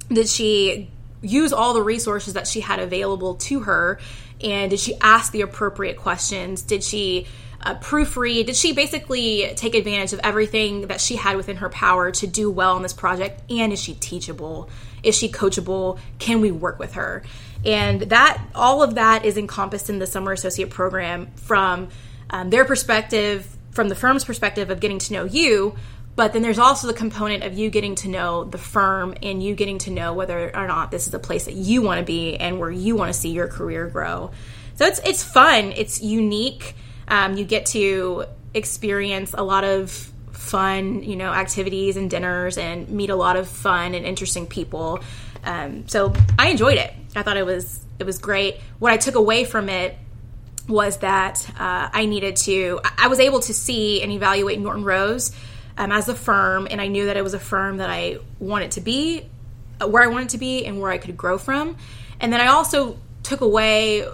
Did 0.09 0.29
she 0.29 0.91
use 1.23 1.53
all 1.53 1.75
the 1.75 1.83
resources 1.83 2.35
that 2.35 2.47
she 2.47 2.61
had 2.61 2.79
available 2.79 3.35
to 3.35 3.61
her? 3.61 3.99
And 4.43 4.71
did 4.71 4.81
she 4.81 4.97
ask 5.01 5.33
the 5.33 5.41
appropriate 5.41 5.97
questions? 5.97 6.63
Did 6.63 6.83
she 6.85 7.27
uh, 7.63 7.75
proofread? 7.77 8.47
Did 8.47 8.57
she 8.57 8.73
basically 8.73 9.53
take 9.57 9.75
advantage 9.75 10.13
of 10.13 10.21
everything 10.23 10.89
that 10.89 11.01
she 11.01 11.17
had 11.17 11.37
within 11.37 11.57
her 11.57 11.69
power 11.69 12.11
to 12.13 12.27
do 12.27 12.51
well 12.51 12.77
on 12.77 12.83
this 12.83 12.93
project? 12.93 13.51
And 13.51 13.73
is 13.73 13.81
she 13.81 13.95
teachable? 13.95 14.69
Is 15.03 15.17
she 15.17 15.29
coachable? 15.29 15.99
Can 16.19 16.41
we 16.41 16.51
work 16.51 16.79
with 16.79 16.95
her? 16.95 17.23
And 17.65 18.03
that 18.03 18.41
all 18.55 18.83
of 18.83 18.95
that 18.97 19.25
is 19.25 19.37
encompassed 19.37 19.91
in 19.91 19.99
the 19.99 20.07
summer 20.07 20.33
associate 20.33 20.71
program 20.71 21.29
from 21.37 21.89
um, 22.31 22.51
their 22.51 22.65
perspective, 22.65 23.47
from 23.71 23.89
the 23.89 23.95
firm's 23.95 24.25
perspective 24.25 24.71
of 24.71 24.81
getting 24.81 24.99
to 24.99 25.13
know 25.13 25.25
you, 25.25 25.75
but 26.17 26.33
then 26.33 26.41
there's 26.41 26.59
also 26.59 26.87
the 26.87 26.95
component 26.95 27.45
of 27.45 27.57
you 27.57 27.69
getting 27.69 27.95
to 27.97 28.09
know 28.09 28.45
the 28.45 28.59
firm 28.59 29.15
and 29.23 29.43
you 29.43 29.55
getting 29.55 29.77
to 29.79 29.91
know 29.91 30.15
whether 30.15 30.55
or 30.57 30.67
not 30.67 30.91
this 30.91 31.07
is 31.07 31.13
a 31.13 31.19
place 31.19 31.45
that 31.45 31.55
you 31.55 31.83
want 31.83 32.01
to 32.01 32.05
be 32.05 32.37
and 32.37 32.59
where 32.59 32.71
you 32.71 32.97
want 32.97 33.13
to 33.13 33.19
see 33.19 33.29
your 33.29 33.49
career 33.49 33.87
grow. 33.87 34.31
So 34.77 34.87
it's 34.87 34.99
it's 35.05 35.23
fun. 35.23 35.73
It's 35.77 36.03
unique. 36.03 36.75
Um, 37.07 37.37
you 37.37 37.45
get 37.45 37.67
to 37.67 38.25
experience 38.55 39.35
a 39.37 39.45
lot 39.45 39.65
of 39.65 39.91
fun, 40.33 41.03
you 41.03 41.17
know, 41.17 41.33
activities 41.33 41.97
and 41.97 42.09
dinners 42.09 42.57
and 42.57 42.89
meet 42.89 43.11
a 43.11 43.17
lot 43.17 43.37
of 43.37 43.47
fun 43.49 43.95
and 43.95 44.07
interesting 44.07 44.47
people. 44.47 45.01
Um, 45.45 45.87
so 45.87 46.15
I 46.39 46.49
enjoyed 46.49 46.79
it. 46.79 46.93
I 47.15 47.23
thought 47.23 47.37
it 47.37 47.47
was 47.47 47.85
it 47.99 48.05
was 48.05 48.19
great. 48.19 48.57
What 48.79 48.93
I 48.93 48.97
took 48.97 49.17
away 49.17 49.45
from 49.45 49.69
it 49.69 49.97
was 50.67 50.99
that 50.99 51.47
uh, 51.59 51.91
I 51.93 52.07
needed 52.07 52.37
to. 52.37 52.81
I 52.97 53.09
was 53.09 53.21
able 53.21 53.41
to 53.41 53.53
see 53.53 54.03
and 54.03 54.11
evaluate 54.11 54.59
Norton 54.59 54.83
Rose 54.83 55.33
um, 55.79 55.93
as 55.93 56.09
a 56.09 56.15
firm, 56.15 56.67
and 56.71 56.81
I 56.81 56.87
knew 56.87 57.07
that 57.07 57.17
it 57.17 57.23
was 57.23 57.35
a 57.35 57.39
firm 57.39 57.79
that 57.79 57.91
I 57.91 58.19
wanted 58.39 58.73
to 58.73 58.81
be, 58.81 59.29
uh, 59.81 59.89
where 59.89 60.03
I 60.03 60.07
wanted 60.07 60.31
to 60.31 60.39
be, 60.39 60.65
and 60.65 60.81
where 60.81 60.91
I 60.91 60.99
could 60.99 61.17
grow 61.17 61.39
from. 61.39 61.77
And 62.21 62.33
then 62.33 62.41
I 62.41 62.47
also 62.47 62.99
took 63.23 63.41
away, 63.41 64.07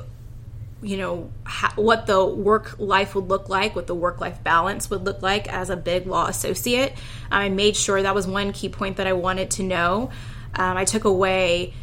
you 0.83 0.97
know, 0.97 1.31
ha- 1.45 1.73
what 1.77 2.07
the 2.07 2.25
work 2.25 2.77
life 2.79 3.15
would 3.15 3.29
look 3.29 3.49
like, 3.49 3.77
what 3.77 3.87
the 3.87 3.95
work 3.95 4.21
life 4.21 4.43
balance 4.43 4.91
would 4.91 5.05
look 5.05 5.23
like 5.23 5.53
as 5.53 5.71
a 5.71 5.77
big 5.77 6.07
law 6.07 6.27
associate. 6.27 6.95
I 7.31 7.49
made 7.49 7.77
sure 7.77 8.03
that 8.03 8.15
was 8.15 8.27
one 8.27 8.53
key 8.53 8.69
point 8.69 8.97
that 8.97 9.07
I 9.07 9.13
wanted 9.13 9.53
to 9.53 9.63
know. 9.63 10.11
Um, 10.55 10.77
I 10.77 10.85
took 10.85 11.05
away 11.05 11.75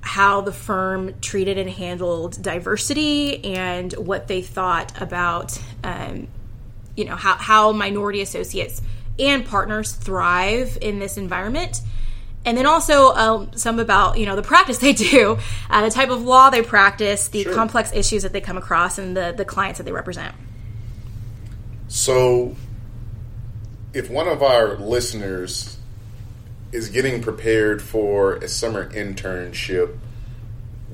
how 0.00 0.40
the 0.40 0.52
firm 0.52 1.20
treated 1.20 1.58
and 1.58 1.68
handled 1.68 2.40
diversity 2.42 3.44
and 3.44 3.92
what 3.92 4.28
they 4.28 4.40
thought 4.40 4.98
about, 5.00 5.60
um, 5.84 6.26
you 6.96 7.04
know, 7.04 7.16
how, 7.16 7.34
how 7.34 7.72
minority 7.72 8.22
associates 8.22 8.80
and 9.20 9.44
partners 9.44 9.92
thrive 9.92 10.78
in 10.80 10.98
this 10.98 11.16
environment. 11.16 11.80
And 12.44 12.56
then 12.56 12.64
also 12.64 13.10
um, 13.10 13.50
some 13.54 13.78
about 13.78 14.18
you 14.18 14.26
know 14.26 14.34
the 14.34 14.42
practice 14.42 14.78
they 14.78 14.92
do 15.10 15.38
uh, 15.68 15.82
the 15.82 15.90
type 15.90 16.10
of 16.10 16.22
law 16.22 16.50
they 16.50 16.62
practice 16.62 17.28
the 17.28 17.44
sure. 17.44 17.54
complex 17.54 17.92
issues 17.92 18.22
that 18.22 18.32
they 18.32 18.40
come 18.40 18.56
across 18.56 18.98
and 18.98 19.16
the, 19.16 19.34
the 19.36 19.44
clients 19.44 19.78
that 19.78 19.84
they 19.84 19.92
represent. 19.92 20.34
So 21.88 22.56
if 23.92 24.08
one 24.08 24.28
of 24.28 24.42
our 24.42 24.76
listeners 24.76 25.76
is 26.72 26.88
getting 26.88 27.20
prepared 27.20 27.82
for 27.82 28.36
a 28.36 28.48
summer 28.48 28.88
internship 28.90 29.98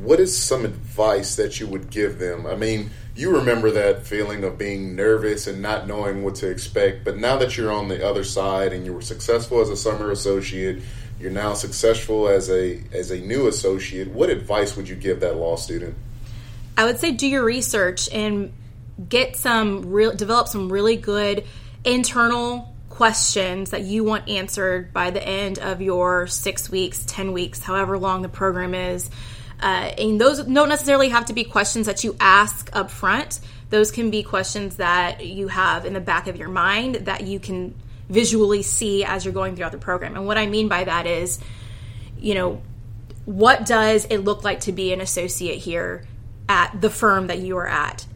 what 0.01 0.21
is 0.21 0.37
some 0.37 0.65
advice 0.65 1.37
that 1.37 1.59
you 1.59 1.67
would 1.67 1.91
give 1.91 2.19
them? 2.19 2.47
I 2.47 2.57
mean 2.57 2.91
you 3.17 3.35
remember 3.35 3.71
that 3.71 4.07
feeling 4.07 4.45
of 4.45 4.59
being 4.59 4.95
nervous 4.95 5.47
and 5.47 5.63
not 5.63 5.87
knowing 5.87 6.23
what 6.23 6.35
to 6.37 6.51
expect. 6.51 7.03
But 7.05 7.17
now 7.17 7.39
that 7.39 7.57
you're 7.57 7.73
on 7.73 7.89
the 7.89 8.07
other 8.07 8.23
side 8.23 8.75
and 8.75 8.85
you 8.85 8.93
were 8.93 9.01
successful 9.01 9.61
as 9.61 9.71
a 9.71 9.77
summer 9.77 10.11
associate, 10.11 10.83
you're 11.19 11.31
now 11.31 11.55
successful 11.55 12.29
as 12.29 12.51
a 12.51 12.83
as 12.93 13.11
a 13.11 13.19
new 13.19 13.49
associate. 13.49 14.09
What 14.09 14.29
advice 14.29 14.77
would 14.77 14.89
you 14.89 14.97
give 14.97 15.21
that 15.21 15.37
law 15.37 15.57
student? 15.57 15.97
I 16.77 16.85
would 16.85 16.99
say 16.99 17.13
do 17.13 17.27
your 17.27 17.43
research 17.43 18.11
and 18.13 18.53
get 19.09 19.37
some 19.37 19.91
real 19.91 20.15
develop 20.15 20.49
some 20.49 20.71
really 20.71 20.97
good 20.97 21.45
internal 21.85 22.75
questions 22.91 23.71
that 23.71 23.83
you 23.83 24.05
want 24.05 24.29
answered 24.29 24.93
by 24.93 25.11
the 25.11 25.27
end 25.27 25.59
of 25.59 25.83
your 25.83 26.27
6 26.27 26.71
weeks, 26.71 27.05
10 27.07 27.33
weeks, 27.33 27.61
however 27.61 27.99
long 27.99 28.23
the 28.23 28.29
program 28.29 28.75
is 28.75 29.11
uh, 29.61 29.93
and 29.99 30.21
those 30.21 30.43
don't 30.43 30.69
necessarily 30.69 31.09
have 31.09 31.27
to 31.27 31.33
be 31.33 31.45
questions 31.45 31.87
that 31.87 32.05
you 32.05 32.17
ask 32.21 32.69
up 32.75 32.91
front. 32.91 33.41
Those 33.71 33.91
can 33.91 34.11
be 34.11 34.23
questions 34.23 34.77
that 34.77 35.25
you 35.25 35.49
have 35.49 35.87
in 35.87 35.93
the 35.93 36.01
back 36.01 36.27
of 36.29 36.37
your 36.37 36.49
mind 36.49 36.97
that 37.07 37.23
you 37.25 37.41
can 37.41 37.75
visually 38.09 38.63
see 38.63 39.05
as 39.05 39.25
you're 39.25 39.35
going 39.35 39.57
throughout 39.57 39.73
the 39.73 39.79
program. 39.79 40.15
And 40.15 40.27
what 40.27 40.39
I 40.39 40.47
mean 40.47 40.69
by 40.69 40.85
that 40.85 41.07
is, 41.07 41.41
you 42.19 42.35
know, 42.35 42.63
what 43.25 43.67
does 43.67 44.07
it 44.07 44.19
look 44.19 44.45
like 44.45 44.61
to 44.61 44.73
be 44.73 44.93
an 44.93 45.01
associate 45.01 45.59
here 45.59 46.07
at 46.49 46.81
the 46.81 46.91
firm 46.91 47.27
that 47.27 47.39
you 47.39 47.57
are 47.57 47.67
at? 47.67 48.07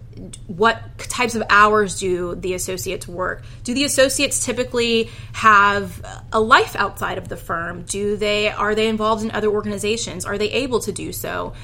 What 0.46 0.98
types 0.98 1.34
of 1.34 1.42
hours 1.48 1.98
do 1.98 2.34
the 2.34 2.54
associates 2.54 3.08
work? 3.08 3.42
Do 3.64 3.74
the 3.74 3.84
associates 3.84 4.44
typically 4.44 5.10
have 5.32 6.04
a 6.32 6.40
life 6.40 6.76
outside 6.76 7.18
of 7.18 7.28
the 7.28 7.36
firm? 7.36 7.82
Do 7.82 8.16
they 8.16 8.50
are 8.50 8.74
they 8.74 8.88
involved 8.88 9.24
in 9.24 9.30
other 9.30 9.48
organizations? 9.48 10.24
Are 10.24 10.38
they 10.38 10.50
able 10.50 10.80
to 10.80 10.92
do 10.92 11.12
so? 11.12 11.54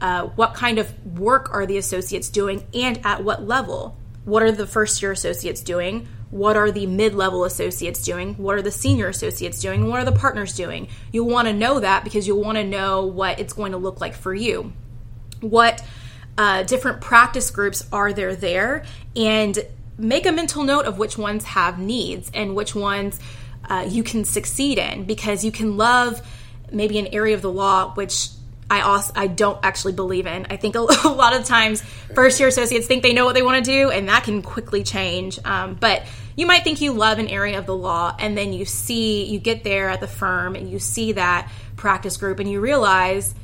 Uh, 0.00 0.26
what 0.34 0.54
kind 0.54 0.78
of 0.78 1.18
work 1.18 1.54
are 1.54 1.64
the 1.64 1.78
associates 1.78 2.28
doing, 2.28 2.66
and 2.74 3.00
at 3.04 3.22
what 3.22 3.46
level? 3.46 3.96
What 4.24 4.42
are 4.42 4.52
the 4.52 4.66
first 4.66 5.00
year 5.00 5.12
associates 5.12 5.60
doing? 5.60 6.08
What 6.30 6.56
are 6.56 6.70
the 6.70 6.86
mid 6.86 7.14
level 7.14 7.44
associates 7.44 8.02
doing? 8.02 8.34
What 8.34 8.56
are 8.56 8.62
the 8.62 8.70
senior 8.70 9.08
associates 9.08 9.60
doing? 9.60 9.86
What 9.86 10.00
are 10.00 10.04
the 10.04 10.18
partners 10.18 10.54
doing? 10.56 10.88
You'll 11.12 11.28
want 11.28 11.46
to 11.48 11.54
know 11.54 11.80
that 11.80 12.04
because 12.04 12.26
you'll 12.26 12.42
want 12.42 12.58
to 12.58 12.64
know 12.64 13.06
what 13.06 13.38
it's 13.38 13.52
going 13.52 13.72
to 13.72 13.78
look 13.78 14.00
like 14.00 14.14
for 14.14 14.34
you. 14.34 14.72
What 15.40 15.84
uh, 16.38 16.62
different 16.62 17.00
practice 17.00 17.50
groups 17.50 17.86
are 17.92 18.12
there 18.12 18.34
there 18.34 18.84
and 19.14 19.58
make 19.98 20.26
a 20.26 20.32
mental 20.32 20.64
note 20.64 20.86
of 20.86 20.98
which 20.98 21.18
ones 21.18 21.44
have 21.44 21.78
needs 21.78 22.30
and 22.34 22.56
which 22.56 22.74
ones 22.74 23.18
uh, 23.68 23.86
you 23.88 24.02
can 24.02 24.24
succeed 24.24 24.78
in 24.78 25.04
because 25.04 25.44
you 25.44 25.52
can 25.52 25.76
love 25.76 26.26
maybe 26.70 26.98
an 26.98 27.08
area 27.08 27.34
of 27.34 27.42
the 27.42 27.52
law 27.52 27.92
which 27.94 28.30
I 28.72 28.80
also 28.80 29.12
I 29.14 29.26
don't 29.26 29.58
actually 29.62 29.92
believe 29.92 30.26
in. 30.26 30.46
I 30.48 30.56
think 30.56 30.74
a, 30.76 30.80
lot 30.80 31.34
of 31.34 31.44
times 31.44 31.82
first 32.14 32.40
year 32.40 32.48
associates 32.48 32.86
think 32.86 33.02
they 33.02 33.12
know 33.12 33.26
what 33.26 33.34
they 33.34 33.42
want 33.42 33.62
to 33.62 33.70
do, 33.70 33.90
and 33.90 34.08
that 34.08 34.24
can 34.24 34.40
quickly 34.40 34.82
change. 34.82 35.38
Um, 35.44 35.74
but 35.74 36.04
you 36.36 36.46
might 36.46 36.64
think 36.64 36.80
you 36.80 36.94
love 36.94 37.18
an 37.18 37.28
area 37.28 37.58
of 37.58 37.66
the 37.66 37.76
law, 37.76 38.16
and 38.18 38.36
then 38.36 38.54
you 38.54 38.64
see 38.64 39.26
you 39.26 39.38
get 39.40 39.62
there 39.62 39.90
at 39.90 40.00
the 40.00 40.08
firm 40.08 40.56
and 40.56 40.70
you 40.70 40.78
see 40.78 41.12
that 41.12 41.52
practice 41.76 42.16
group, 42.16 42.38
and 42.38 42.50
you 42.50 42.60
realize 42.60 43.34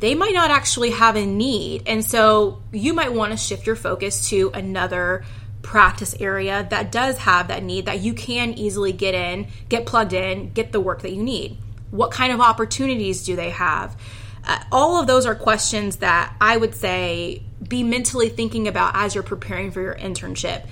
they 0.00 0.14
might 0.14 0.34
not 0.34 0.50
actually 0.50 0.90
have 0.90 1.16
a 1.16 1.26
need. 1.26 1.82
And 1.86 2.04
so 2.04 2.62
you 2.72 2.94
might 2.94 3.12
want 3.12 3.32
to 3.32 3.36
shift 3.36 3.66
your 3.66 3.76
focus 3.76 4.28
to 4.30 4.50
another 4.54 5.24
practice 5.62 6.14
area 6.20 6.66
that 6.70 6.92
does 6.92 7.18
have 7.18 7.48
that 7.48 7.62
need 7.62 7.86
that 7.86 8.00
you 8.00 8.14
can 8.14 8.54
easily 8.54 8.92
get 8.92 9.14
in, 9.14 9.48
get 9.68 9.86
plugged 9.86 10.12
in, 10.12 10.50
get 10.50 10.72
the 10.72 10.80
work 10.80 11.02
that 11.02 11.12
you 11.12 11.22
need. 11.22 11.58
What 11.90 12.10
kind 12.10 12.32
of 12.32 12.40
opportunities 12.40 13.24
do 13.24 13.34
they 13.34 13.50
have? 13.50 13.96
Uh, 14.44 14.62
all 14.70 15.00
of 15.00 15.06
those 15.06 15.26
are 15.26 15.34
questions 15.34 15.96
that 15.96 16.34
I 16.40 16.56
would 16.56 16.74
say 16.74 17.42
be 17.66 17.82
mentally 17.82 18.28
thinking 18.28 18.68
about 18.68 18.92
as 18.94 19.14
you're 19.14 19.24
preparing 19.24 19.72
for 19.72 19.80
your 19.80 19.94
internship. 19.94 20.66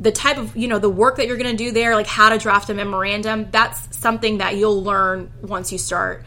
The 0.00 0.12
type 0.12 0.38
of, 0.38 0.56
you 0.56 0.68
know, 0.68 0.78
the 0.78 0.88
work 0.88 1.16
that 1.16 1.26
you're 1.26 1.36
going 1.36 1.50
to 1.50 1.56
do 1.56 1.72
there, 1.72 1.96
like 1.96 2.06
how 2.06 2.28
to 2.28 2.38
draft 2.38 2.70
a 2.70 2.74
memorandum, 2.74 3.50
that's 3.50 3.98
something 3.98 4.38
that 4.38 4.56
you'll 4.56 4.82
learn 4.82 5.32
once 5.42 5.72
you 5.72 5.78
start 5.78 6.24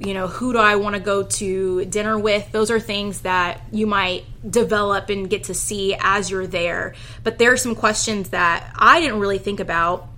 you 0.00 0.14
know, 0.14 0.26
who 0.26 0.52
do 0.52 0.58
I 0.58 0.76
want 0.76 0.94
to 0.94 1.00
go 1.00 1.22
to 1.22 1.84
dinner 1.84 2.18
with? 2.18 2.50
Those 2.52 2.70
are 2.70 2.80
things 2.80 3.20
that 3.20 3.60
you 3.70 3.86
might 3.86 4.24
develop 4.48 5.10
and 5.10 5.28
get 5.28 5.44
to 5.44 5.54
see 5.54 5.94
as 5.98 6.30
you're 6.30 6.46
there. 6.46 6.94
But 7.22 7.38
there 7.38 7.52
are 7.52 7.56
some 7.56 7.74
questions 7.74 8.30
that 8.30 8.72
I 8.74 9.00
didn't 9.00 9.20
really 9.20 9.38
think 9.38 9.60
about, 9.60 10.08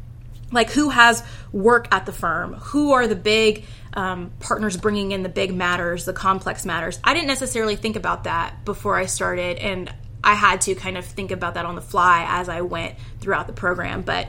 like 0.52 0.70
who 0.70 0.90
has 0.90 1.24
work 1.50 1.88
at 1.92 2.06
the 2.06 2.12
firm? 2.12 2.54
Who 2.54 2.92
are 2.92 3.06
the 3.06 3.16
big 3.16 3.64
um, 3.94 4.30
partners 4.38 4.76
bringing 4.76 5.12
in 5.12 5.22
the 5.22 5.28
big 5.28 5.52
matters, 5.52 6.04
the 6.04 6.12
complex 6.12 6.64
matters? 6.64 7.00
I 7.02 7.12
didn't 7.12 7.28
necessarily 7.28 7.76
think 7.76 7.96
about 7.96 8.24
that 8.24 8.64
before 8.64 8.96
I 8.96 9.06
started, 9.06 9.58
and 9.58 9.92
I 10.22 10.34
had 10.34 10.60
to 10.62 10.74
kind 10.76 10.96
of 10.96 11.04
think 11.04 11.32
about 11.32 11.54
that 11.54 11.66
on 11.66 11.74
the 11.74 11.82
fly 11.82 12.24
as 12.28 12.48
I 12.48 12.60
went 12.60 12.94
throughout 13.20 13.48
the 13.48 13.52
program. 13.52 14.02
But 14.02 14.28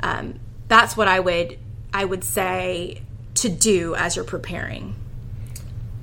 um, 0.00 0.38
that's 0.68 0.96
what 0.96 1.08
I 1.08 1.18
would 1.18 1.58
I 1.92 2.04
would 2.04 2.24
say 2.24 3.02
to 3.42 3.48
do 3.48 3.94
as 3.94 4.16
you're 4.16 4.24
preparing? 4.24 4.96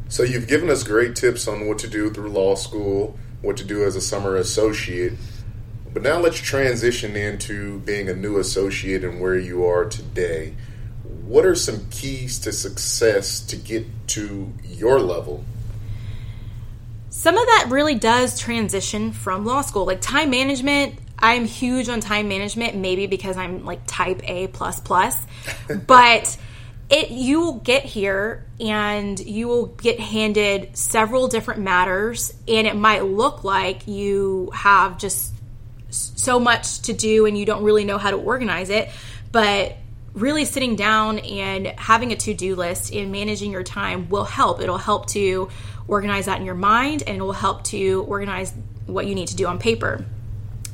So 0.10 0.24
you've 0.24 0.48
given 0.48 0.70
us 0.70 0.84
great 0.84 1.16
tips 1.16 1.48
on 1.48 1.68
what 1.68 1.80
to 1.80 1.88
do 1.88 2.10
through 2.10 2.30
law 2.30 2.56
school. 2.56 3.18
what 3.42 3.56
to 3.56 3.64
do 3.64 3.86
as 3.86 3.96
a 3.96 4.02
summer 4.02 4.36
associate. 4.36 5.14
But 5.94 6.04
now 6.04 6.20
let's 6.20 6.38
transition 6.38 7.16
into 7.16 7.80
being 7.80 8.10
a 8.10 8.14
new 8.14 8.38
associate 8.38 9.04
and 9.06 9.22
where 9.22 9.38
you 9.38 9.66
are 9.66 9.86
today. 9.86 10.56
What 11.26 11.46
are 11.46 11.56
some 11.56 11.88
keys 11.90 12.38
to 12.40 12.52
success 12.52 13.40
to 13.42 13.56
get 13.56 13.86
to 14.10 14.52
your 14.66 15.00
level? 15.00 15.46
Some 17.10 17.38
of 17.38 17.46
that 17.46 17.68
really 17.70 17.96
does 17.96 18.38
transition 18.38 19.14
from 19.14 19.46
law 19.46 19.62
school. 19.62 19.86
Like 19.86 20.02
time 20.02 20.30
management, 20.32 20.96
I'm 21.18 21.46
huge 21.46 21.88
on 21.88 22.02
time 22.02 22.28
management, 22.28 22.76
maybe 22.76 23.08
because 23.08 23.38
I'm 23.38 23.64
like 23.64 23.82
type 23.88 24.22
A 24.30 24.48
plus 24.48 24.80
plus. 24.80 25.16
but 25.88 26.38
it 26.90 27.12
you 27.12 27.40
will 27.40 27.54
get 27.54 27.84
here 27.84 28.46
and 28.60 29.20
you 29.20 29.48
will 29.48 29.68
get 29.68 30.00
handed 30.00 30.76
several 30.76 31.28
different 31.28 31.62
matters 31.62 32.34
and 32.48 32.66
it 32.66 32.76
might 32.76 33.06
look 33.06 33.44
like 33.44 33.88
you 33.88 34.52
have 34.54 34.98
just 34.98 35.34
so 35.90 36.40
much 36.40 36.82
to 36.82 36.94
do 36.94 37.26
and 37.26 37.38
you 37.38 37.46
don't 37.46 37.64
really 37.64 37.86
know 37.86 37.98
how 37.98 38.12
to 38.12 38.18
organize 38.18 38.70
it 38.70 38.90
but 39.32 39.76
really 40.14 40.46
sitting 40.46 40.76
down 40.76 41.20
and 41.20 41.68
having 41.68 42.12
a 42.12 42.16
to-do 42.16 42.56
list 42.56 42.94
and 42.94 43.12
managing 43.12 43.52
your 43.52 43.64
time 43.64 44.10
will 44.10 44.24
help. 44.24 44.62
It'll 44.62 44.78
help 44.78 45.08
to 45.10 45.50
organize 45.88 46.26
that 46.26 46.40
in 46.40 46.46
your 46.46 46.56
mind 46.56 47.04
and 47.06 47.18
it 47.18 47.22
will 47.22 47.32
help 47.32 47.64
to 47.66 48.06
organize 48.08 48.54
what 48.86 49.06
you 49.06 49.16
need 49.16 49.30
to 49.30 49.36
do 49.36 49.46
on 49.48 49.60
paper. 49.60 50.06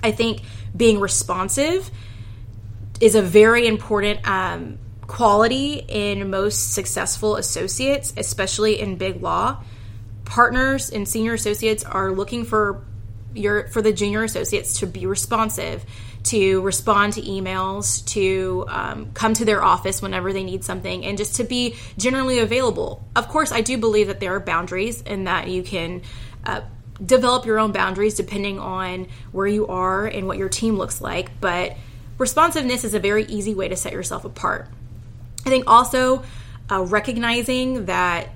I 0.02 0.12
think 0.12 0.42
being 0.76 1.00
responsive 1.00 1.90
is 3.02 3.16
a 3.16 3.22
very 3.22 3.68
important 3.68 4.28
um, 4.28 4.78
quality 5.08 5.84
in 5.88 6.30
most 6.30 6.74
successful 6.74 7.36
associates, 7.36 8.14
especially 8.18 8.80
in 8.80 8.98
big 8.98 9.22
law. 9.22 9.64
Partners 10.26 10.90
and 10.90 11.08
senior 11.08 11.34
associates 11.34 11.84
are 11.84 12.12
looking 12.12 12.46
for 12.46 12.84
your 13.34 13.68
for 13.68 13.82
the 13.82 13.94
junior 13.94 14.24
associates 14.24 14.80
to 14.80 14.88
be 14.88 15.06
responsive, 15.06 15.86
to 16.24 16.62
respond 16.62 17.14
to 17.14 17.22
emails, 17.22 18.06
to 18.08 18.66
um, 18.68 19.12
come 19.14 19.34
to 19.36 19.46
their 19.46 19.64
office 19.64 20.02
whenever 20.02 20.34
they 20.34 20.44
need 20.44 20.64
something, 20.64 21.06
and 21.06 21.18
just 21.18 21.36
to 21.36 21.44
be 21.44 21.76
generally 21.98 22.40
available. 22.40 23.08
Of 23.16 23.28
course, 23.28 23.52
I 23.52 23.62
do 23.62 23.78
believe 23.78 24.08
that 24.08 24.20
there 24.20 24.34
are 24.36 24.40
boundaries 24.40 25.04
and 25.04 25.28
that 25.28 25.48
you 25.48 25.64
can. 25.64 26.02
Uh, 26.46 26.62
develop 27.04 27.46
your 27.46 27.60
own 27.60 27.74
boundaries 27.74 28.16
depending 28.16 28.58
on 28.58 29.06
where 29.34 29.48
you 29.48 29.68
are 29.68 30.06
and 30.06 30.28
what 30.28 30.38
your 30.38 30.48
team 30.48 30.78
looks 30.78 31.02
like 31.02 31.30
but 31.42 31.76
responsiveness 32.18 32.86
is 32.86 32.94
a 32.94 33.00
very 33.00 33.26
easy 33.26 33.54
way 33.54 33.68
to 33.68 33.76
set 33.76 33.92
yourself 33.92 34.24
apart 34.24 34.70
I 35.46 35.50
think 35.50 35.66
also 35.68 36.24
uh, 36.72 36.84
recognizing 36.84 37.86
that 37.86 38.30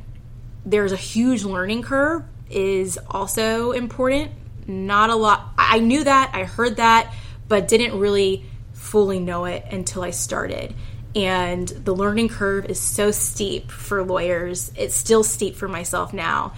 there's 0.66 0.92
a 0.92 0.98
huge 0.98 1.44
learning 1.44 1.82
curve 1.82 2.24
is 2.50 3.00
also 3.10 3.72
important. 3.72 4.32
Not 4.68 5.10
a 5.10 5.16
lot. 5.16 5.54
I 5.58 5.80
knew 5.80 6.04
that, 6.04 6.32
I 6.34 6.44
heard 6.44 6.78
that, 6.78 7.14
but 7.48 7.68
didn't 7.68 8.00
really 8.00 8.46
fully 8.74 9.20
know 9.20 9.46
it 9.46 9.66
until 9.72 10.04
I 10.04 10.12
started. 10.12 10.76
And 11.16 11.68
the 11.68 11.94
learning 11.94 12.30
curve 12.30 12.66
is 12.66 12.80
so 12.80 13.10
steep 13.10 13.72
for 13.72 14.04
lawyers. 14.04 14.72
It's 14.76 14.96
still 14.96 15.24
steep 15.24 15.56
for 15.56 15.68
myself 15.68 16.14
now. 16.14 16.54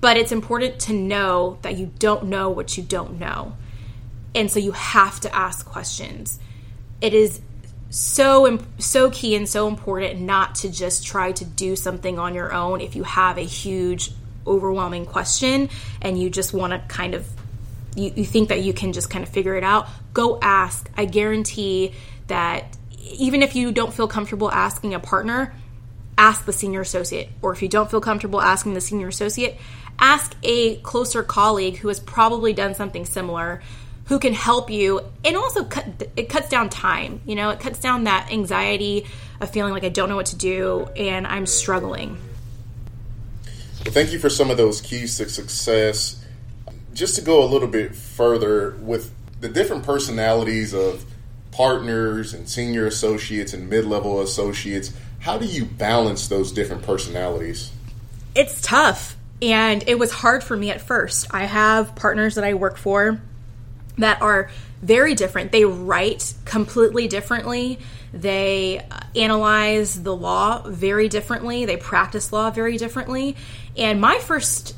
But 0.00 0.16
it's 0.16 0.32
important 0.32 0.80
to 0.80 0.92
know 0.92 1.58
that 1.62 1.76
you 1.76 1.92
don't 2.00 2.24
know 2.24 2.50
what 2.50 2.76
you 2.76 2.82
don't 2.82 3.20
know. 3.20 3.56
And 4.34 4.50
so 4.50 4.58
you 4.58 4.72
have 4.72 5.20
to 5.20 5.34
ask 5.34 5.64
questions. 5.64 6.40
It 7.00 7.14
is 7.14 7.40
so 7.92 8.58
so 8.78 9.10
key 9.10 9.36
and 9.36 9.46
so 9.46 9.68
important 9.68 10.18
not 10.18 10.54
to 10.54 10.70
just 10.70 11.06
try 11.06 11.30
to 11.30 11.44
do 11.44 11.76
something 11.76 12.18
on 12.18 12.34
your 12.34 12.50
own 12.50 12.80
if 12.80 12.96
you 12.96 13.02
have 13.02 13.36
a 13.36 13.42
huge 13.42 14.10
overwhelming 14.46 15.04
question 15.04 15.68
and 16.00 16.18
you 16.18 16.30
just 16.30 16.54
want 16.54 16.72
to 16.72 16.78
kind 16.88 17.14
of 17.14 17.28
you, 17.94 18.10
you 18.16 18.24
think 18.24 18.48
that 18.48 18.62
you 18.62 18.72
can 18.72 18.94
just 18.94 19.10
kind 19.10 19.22
of 19.22 19.28
figure 19.28 19.54
it 19.56 19.62
out 19.62 19.88
go 20.14 20.38
ask. 20.40 20.90
I 20.96 21.04
guarantee 21.04 21.92
that 22.28 22.78
even 23.18 23.42
if 23.42 23.54
you 23.54 23.72
don't 23.72 23.92
feel 23.92 24.08
comfortable 24.08 24.50
asking 24.50 24.94
a 24.94 25.00
partner 25.00 25.54
ask 26.16 26.46
the 26.46 26.52
senior 26.52 26.80
associate. 26.80 27.28
Or 27.42 27.52
if 27.52 27.60
you 27.60 27.68
don't 27.68 27.90
feel 27.90 28.00
comfortable 28.00 28.40
asking 28.40 28.72
the 28.72 28.80
senior 28.80 29.08
associate 29.08 29.58
ask 29.98 30.34
a 30.42 30.76
closer 30.76 31.22
colleague 31.22 31.76
who 31.76 31.88
has 31.88 32.00
probably 32.00 32.54
done 32.54 32.74
something 32.74 33.04
similar 33.04 33.62
who 34.06 34.18
can 34.18 34.32
help 34.32 34.70
you. 34.70 35.00
And 35.24 35.36
also 35.36 35.64
cut, 35.64 35.84
it 36.16 36.28
cuts 36.28 36.48
down 36.48 36.68
time 36.68 37.20
you 37.26 37.34
know? 37.34 37.50
It 37.50 37.60
cuts 37.60 37.78
down 37.78 38.04
that 38.04 38.30
anxiety 38.32 39.06
of 39.40 39.50
feeling 39.50 39.72
like 39.72 39.84
i 39.84 39.88
don't 39.88 40.08
know 40.08 40.16
what 40.16 40.26
to 40.26 40.36
do 40.36 40.88
and 40.96 41.26
i'm 41.26 41.46
struggling. 41.46 42.18
Well 43.84 43.92
thank 43.92 44.12
you 44.12 44.18
for 44.18 44.30
some 44.30 44.50
of 44.50 44.56
those 44.56 44.80
keys 44.80 45.16
to 45.18 45.28
success. 45.28 46.24
Just 46.94 47.16
to 47.16 47.22
go 47.22 47.42
a 47.42 47.46
little 47.46 47.68
bit 47.68 47.94
further 47.94 48.76
with 48.80 49.12
the 49.40 49.48
different 49.48 49.84
personalities 49.84 50.72
of 50.72 51.04
partners 51.50 52.32
and 52.34 52.48
senior 52.48 52.86
associates 52.86 53.52
and 53.52 53.68
mid-level 53.68 54.20
associates 54.20 54.92
how 55.18 55.38
do 55.38 55.46
you 55.46 55.64
balance 55.64 56.26
those 56.26 56.50
different 56.50 56.82
personalities? 56.82 57.70
It's 58.34 58.60
tough 58.60 59.16
and 59.40 59.84
it 59.86 59.98
was 59.98 60.10
hard 60.10 60.42
for 60.42 60.56
me 60.56 60.70
at 60.70 60.80
first. 60.80 61.28
I 61.32 61.44
have 61.44 61.94
partners 61.94 62.34
that 62.34 62.44
i 62.44 62.54
work 62.54 62.76
for 62.76 63.20
that 63.98 64.22
are 64.22 64.50
very 64.82 65.14
different. 65.14 65.52
They 65.52 65.64
write 65.64 66.34
completely 66.44 67.08
differently. 67.08 67.78
They 68.12 68.78
uh, 68.78 69.00
analyze 69.14 70.02
the 70.02 70.14
law 70.14 70.62
very 70.66 71.08
differently. 71.08 71.64
They 71.64 71.76
practice 71.76 72.32
law 72.32 72.50
very 72.50 72.76
differently. 72.76 73.36
And 73.76 74.00
my 74.00 74.18
first 74.18 74.76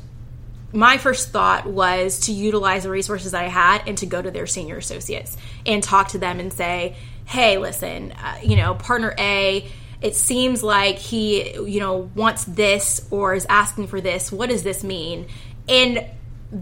my 0.73 0.97
first 0.97 1.29
thought 1.29 1.65
was 1.65 2.21
to 2.21 2.33
utilize 2.33 2.83
the 2.83 2.89
resources 2.89 3.33
I 3.33 3.43
had 3.43 3.83
and 3.87 3.97
to 3.99 4.05
go 4.05 4.21
to 4.21 4.29
their 4.29 4.45
senior 4.45 4.77
associates 4.77 5.37
and 5.65 5.81
talk 5.81 6.09
to 6.09 6.17
them 6.17 6.39
and 6.39 6.51
say, 6.51 6.97
"Hey, 7.23 7.57
listen, 7.57 8.11
uh, 8.11 8.39
you 8.43 8.57
know, 8.57 8.73
partner 8.75 9.15
A, 9.17 9.69
it 10.01 10.15
seems 10.15 10.61
like 10.61 10.97
he, 10.97 11.53
you 11.53 11.79
know, 11.79 12.11
wants 12.13 12.43
this 12.43 13.07
or 13.09 13.33
is 13.33 13.45
asking 13.47 13.87
for 13.87 14.01
this. 14.01 14.31
What 14.31 14.49
does 14.49 14.63
this 14.63 14.83
mean?" 14.83 15.27
And 15.69 16.05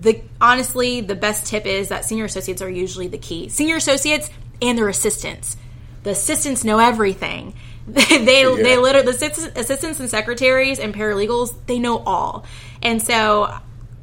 the 0.02 0.22
honestly 0.42 1.02
the 1.02 1.16
best 1.16 1.46
tip 1.46 1.66
is 1.66 1.90
that 1.90 2.04
senior 2.06 2.26
associates 2.26 2.62
are 2.62 2.70
usually 2.70 3.08
the 3.08 3.18
key. 3.18 3.50
Senior 3.50 3.76
associates 3.76 4.30
and 4.62 4.78
their 4.78 4.90
assistants. 4.90 5.56
The 6.02 6.12
assistants 6.12 6.64
know 6.64 6.80
everything. 6.80 7.54
They 7.86 8.44
yeah. 8.44 8.56
they 8.56 8.78
literally 8.78 9.12
the 9.12 9.52
assistants 9.58 10.00
and 10.00 10.10
secretaries 10.10 10.80
and 10.80 10.96
paralegals 10.96 11.54
they 11.66 11.80
know 11.80 11.98
all. 11.98 12.46
And 12.82 13.02
so 13.02 13.54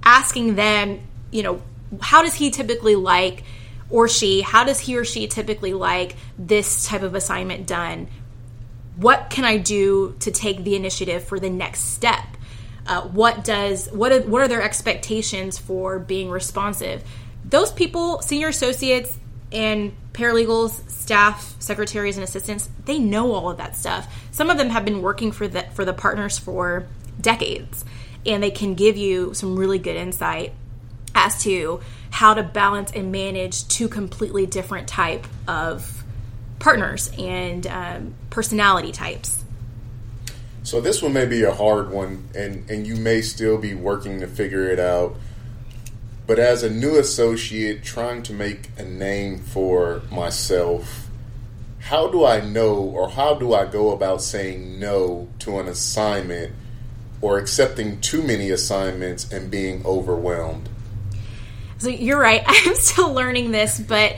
asking 0.03 0.55
them 0.55 1.01
you 1.31 1.43
know 1.43 1.63
how 2.03 2.23
does 2.23 2.35
he 2.35 2.51
typically 2.51 2.95
like 2.95 3.43
or 3.89 4.07
she 4.07 4.43
how 4.43 4.65
does 4.65 4.79
he 4.79 4.99
or 4.99 5.05
she 5.05 5.29
typically 5.29 5.73
like 5.73 6.15
this 6.39 6.87
type 6.87 7.03
of 7.03 7.15
assignment 7.15 7.67
done? 7.67 8.09
What 8.97 9.31
can 9.31 9.47
i 9.47 9.57
do 9.57 10.15
to 10.21 10.31
take 10.31 10.63
the 10.63 10.77
initiative 10.77 11.25
for 11.25 11.41
the 11.41 11.49
next 11.49 11.81
step 11.81 12.37
uh, 12.87 13.03
what 13.03 13.45
does 13.45 13.89
what 13.89 14.13
are, 14.13 14.21
what 14.23 14.43
are 14.43 14.49
their 14.49 14.63
expectations 14.63 15.59
for 15.59 15.99
being 15.99 16.31
responsive? 16.31 17.03
Those 17.45 17.73
people 17.73 18.21
senior 18.23 18.49
associates 18.49 19.19
and 19.53 19.95
paralegals 20.13 20.89
staff 20.89 21.57
secretaries 21.59 22.17
and 22.17 22.25
assistants 22.25 22.69
they 22.85 22.99
know 22.99 23.33
all 23.33 23.51
of 23.51 23.59
that 23.59 23.77
stuff. 23.77 24.13
Some 24.31 24.51
of 24.51 24.59
them 24.59 24.71
have 24.71 24.85
been 24.85 25.03
working 25.03 25.33
for 25.33 25.49
the 25.49 25.63
for 25.75 25.85
the 25.85 25.93
partners 25.93 26.39
for 26.39 26.87
decades 27.21 27.85
and 28.27 28.43
they 28.43 28.51
can 28.51 28.75
give 28.75 28.97
you 28.97 29.35
some 29.35 29.59
really 29.59 29.79
good 29.79 29.97
insight 29.97 30.53
as 31.15 31.43
to 31.43 31.81
how 32.11 32.35
to 32.35 32.43
balance 32.43 32.93
and 32.93 33.11
manage 33.11 33.67
two 33.69 33.89
completely 33.89 34.47
different 34.47 34.89
type 34.89 35.27
of 35.49 36.05
partners 36.59 37.11
and 37.19 37.67
um, 37.67 38.15
personality 38.29 38.93
types 38.93 39.43
so 40.63 40.81
this 40.81 41.03
one 41.03 41.13
may 41.13 41.27
be 41.27 41.43
a 41.43 41.53
hard 41.53 41.91
one, 41.91 42.29
and 42.35 42.69
and 42.71 42.87
you 42.87 42.97
may 42.97 43.23
still 43.23 43.59
be 43.59 43.75
working 43.75 44.21
to 44.21 44.27
figure 44.27 44.69
it 44.69 44.79
out. 44.79 45.17
But 46.27 46.39
as 46.39 46.63
a 46.63 46.71
new 46.71 46.97
associate 46.97 47.83
trying 47.83 48.23
to 48.25 48.33
make 48.33 48.71
a 48.79 48.85
name 48.85 49.39
for 49.39 50.03
myself, 50.13 51.09
how 51.81 52.09
do 52.09 52.25
I 52.25 52.41
know 52.41 52.77
or 52.77 53.11
how 53.11 53.35
do 53.35 53.53
I 53.53 53.67
go 53.67 53.91
about 53.91 54.23
saying 54.23 54.79
no 54.79 55.29
to 55.41 55.59
an 55.59 55.67
assignment 55.67 56.53
or 57.21 57.39
accepting 57.39 58.01
too 58.01 58.23
many 58.23 58.51
assignments 58.51 59.33
and 59.33 59.51
being 59.51 59.85
overwhelmed? 59.85 60.69
So 61.79 61.89
you're 61.89 62.21
right. 62.21 62.43
I'm 62.47 62.77
still 62.77 63.13
learning 63.13 63.51
this, 63.51 63.81
but 63.81 64.17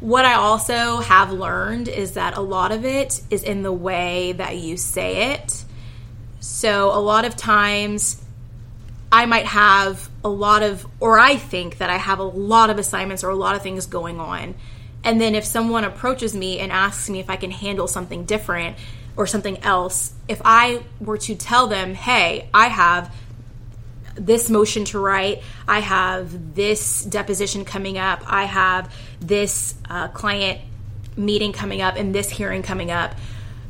what 0.00 0.26
I 0.26 0.34
also 0.34 0.98
have 0.98 1.32
learned 1.32 1.88
is 1.88 2.12
that 2.12 2.36
a 2.36 2.40
lot 2.42 2.72
of 2.72 2.84
it 2.84 3.22
is 3.30 3.42
in 3.42 3.62
the 3.62 3.72
way 3.72 4.32
that 4.32 4.58
you 4.58 4.76
say 4.76 5.32
it. 5.32 5.63
So 6.44 6.90
a 6.90 7.00
lot 7.00 7.24
of 7.24 7.36
times 7.36 8.22
I 9.10 9.24
might 9.24 9.46
have 9.46 10.10
a 10.22 10.28
lot 10.28 10.62
of, 10.62 10.86
or 11.00 11.18
I 11.18 11.36
think 11.36 11.78
that 11.78 11.88
I 11.88 11.96
have 11.96 12.18
a 12.18 12.24
lot 12.24 12.68
of 12.68 12.78
assignments 12.78 13.24
or 13.24 13.30
a 13.30 13.34
lot 13.34 13.56
of 13.56 13.62
things 13.62 13.86
going 13.86 14.20
on. 14.20 14.54
And 15.02 15.18
then 15.18 15.34
if 15.34 15.46
someone 15.46 15.84
approaches 15.84 16.36
me 16.36 16.58
and 16.58 16.70
asks 16.70 17.08
me 17.08 17.18
if 17.18 17.30
I 17.30 17.36
can 17.36 17.50
handle 17.50 17.88
something 17.88 18.26
different 18.26 18.76
or 19.16 19.26
something 19.26 19.56
else, 19.62 20.12
if 20.28 20.42
I 20.44 20.82
were 21.00 21.16
to 21.16 21.34
tell 21.34 21.66
them, 21.66 21.94
hey, 21.94 22.50
I 22.52 22.68
have 22.68 23.14
this 24.14 24.50
motion 24.50 24.84
to 24.86 24.98
write. 24.98 25.42
I 25.66 25.80
have 25.80 26.54
this 26.54 27.04
deposition 27.04 27.64
coming 27.64 27.96
up. 27.96 28.22
I 28.26 28.44
have 28.44 28.94
this 29.18 29.76
uh, 29.88 30.08
client 30.08 30.60
meeting 31.16 31.54
coming 31.54 31.80
up 31.80 31.96
and 31.96 32.14
this 32.14 32.28
hearing 32.28 32.62
coming 32.62 32.90
up. 32.90 33.14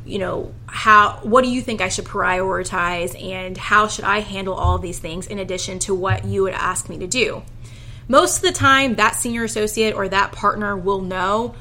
You 0.05 0.19
know, 0.19 0.53
how 0.67 1.19
what 1.23 1.43
do 1.43 1.49
you 1.49 1.61
think 1.61 1.81
I 1.81 1.89
should 1.89 2.05
prioritize 2.05 3.21
and 3.21 3.57
how 3.57 3.87
should 3.87 4.05
I 4.05 4.19
handle 4.19 4.53
all 4.53 4.77
these 4.77 4.99
things 4.99 5.27
in 5.27 5.39
addition 5.39 5.79
to 5.79 5.95
what 5.95 6.25
you 6.25 6.43
would 6.43 6.53
ask 6.53 6.87
me 6.89 6.99
to 6.99 7.07
do? 7.07 7.43
Most 8.07 8.37
of 8.37 8.41
the 8.43 8.51
time 8.51 8.95
that 8.95 9.15
senior 9.15 9.43
associate 9.43 9.95
or 9.95 10.07
that 10.07 10.31
partner 10.31 10.77
will 10.77 11.01
know, 11.01 11.55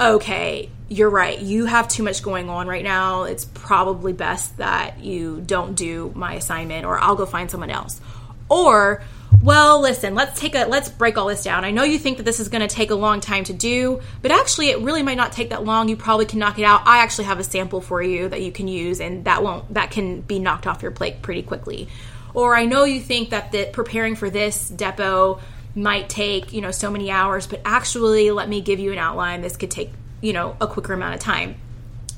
okay, 0.00 0.70
you're 0.88 1.10
right. 1.10 1.38
You 1.38 1.66
have 1.66 1.88
too 1.88 2.02
much 2.02 2.22
going 2.22 2.48
on 2.48 2.66
right 2.66 2.84
now. 2.84 3.24
It's 3.24 3.44
probably 3.44 4.12
best 4.12 4.56
that 4.58 5.00
you 5.00 5.42
don't 5.44 5.74
do 5.74 6.10
my 6.14 6.34
assignment 6.34 6.86
or 6.86 6.98
I'll 6.98 7.16
go 7.16 7.26
find 7.26 7.50
someone 7.50 7.70
else. 7.70 8.00
Or, 8.48 9.02
well, 9.44 9.82
listen, 9.82 10.14
let's 10.14 10.40
take 10.40 10.54
a 10.54 10.64
let's 10.64 10.88
break 10.88 11.18
all 11.18 11.26
this 11.26 11.44
down. 11.44 11.66
I 11.66 11.70
know 11.70 11.82
you 11.82 11.98
think 11.98 12.16
that 12.16 12.22
this 12.22 12.40
is 12.40 12.48
going 12.48 12.66
to 12.66 12.74
take 12.74 12.90
a 12.90 12.94
long 12.94 13.20
time 13.20 13.44
to 13.44 13.52
do, 13.52 14.00
but 14.22 14.30
actually 14.30 14.70
it 14.70 14.80
really 14.80 15.02
might 15.02 15.18
not 15.18 15.32
take 15.32 15.50
that 15.50 15.64
long. 15.64 15.90
You 15.90 15.96
probably 15.96 16.24
can 16.24 16.38
knock 16.38 16.58
it 16.58 16.64
out. 16.64 16.86
I 16.86 17.02
actually 17.02 17.26
have 17.26 17.38
a 17.38 17.44
sample 17.44 17.82
for 17.82 18.02
you 18.02 18.28
that 18.30 18.40
you 18.40 18.50
can 18.50 18.68
use 18.68 19.00
and 19.00 19.26
that 19.26 19.42
won't 19.42 19.74
that 19.74 19.90
can 19.90 20.22
be 20.22 20.38
knocked 20.38 20.66
off 20.66 20.80
your 20.80 20.92
plate 20.92 21.20
pretty 21.20 21.42
quickly. 21.42 21.88
Or 22.32 22.56
I 22.56 22.64
know 22.64 22.84
you 22.84 23.00
think 23.00 23.30
that 23.30 23.52
the 23.52 23.68
preparing 23.70 24.16
for 24.16 24.30
this 24.30 24.68
depot 24.70 25.40
might 25.74 26.08
take, 26.08 26.54
you 26.54 26.62
know, 26.62 26.70
so 26.70 26.90
many 26.90 27.10
hours, 27.10 27.46
but 27.46 27.60
actually 27.66 28.30
let 28.30 28.48
me 28.48 28.62
give 28.62 28.78
you 28.78 28.92
an 28.92 28.98
outline. 28.98 29.42
This 29.42 29.58
could 29.58 29.70
take 29.70 29.90
you 30.24 30.32
know, 30.32 30.56
a 30.58 30.66
quicker 30.66 30.94
amount 30.94 31.14
of 31.14 31.20
time. 31.20 31.54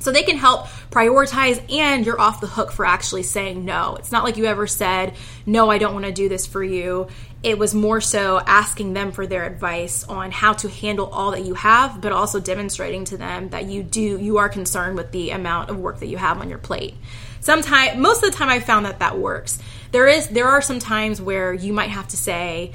So 0.07 0.13
they 0.13 0.23
can 0.23 0.37
help 0.37 0.69
prioritize 0.93 1.61
and 1.69 2.07
you're 2.07 2.21
off 2.21 2.41
the 2.41 2.47
hook 2.47 2.71
for 2.71 2.87
actually 2.87 3.25
saying 3.25 3.65
no. 3.65 3.97
It's 3.97 4.13
not 4.13 4.23
like 4.23 4.37
you 4.37 4.45
ever 4.45 4.69
said, 4.69 5.15
no, 5.47 5.69
I 5.69 5.79
don't 5.79 5.95
want 5.95 6.07
to 6.07 6.13
do 6.13 6.29
this 6.29 6.47
for 6.47 6.63
you. 6.63 7.09
It 7.43 7.59
was 7.59 7.75
more 7.75 8.01
so 8.01 8.39
asking 8.39 8.93
them 8.93 9.11
for 9.11 9.27
their 9.27 9.43
advice 9.43 10.05
on 10.05 10.31
how 10.31 10.53
to 10.53 10.69
handle 10.69 11.07
all 11.07 11.33
that 11.33 11.45
you 11.45 11.55
have, 11.55 12.01
but 12.01 12.13
also 12.13 12.39
demonstrating 12.39 13.05
to 13.07 13.17
them 13.17 13.49
that 13.49 13.65
you 13.65 13.83
do, 13.83 14.17
you 14.21 14.39
are 14.39 14.49
concerned 14.49 14.97
with 14.97 15.11
the 15.11 15.33
amount 15.33 15.71
of 15.71 15.77
work 15.77 15.99
that 15.99 16.07
you 16.07 16.19
have 16.19 16.41
on 16.41 16.49
your 16.51 16.59
plate. 16.59 16.95
Sometimes, 17.41 17.99
most 17.99 18.23
of 18.23 18.31
the 18.31 18.37
time 18.37 18.49
I 18.49 18.61
found 18.61 18.87
that 18.87 19.01
that 19.01 19.19
works. 19.19 19.59
There 19.91 20.07
is, 20.07 20.29
there 20.29 20.47
are 20.47 20.63
some 20.63 20.79
times 20.79 21.21
where 21.21 21.53
you 21.53 21.73
might 21.73 21.91
have 21.91 22.07
to 22.09 22.17
say, 22.17 22.75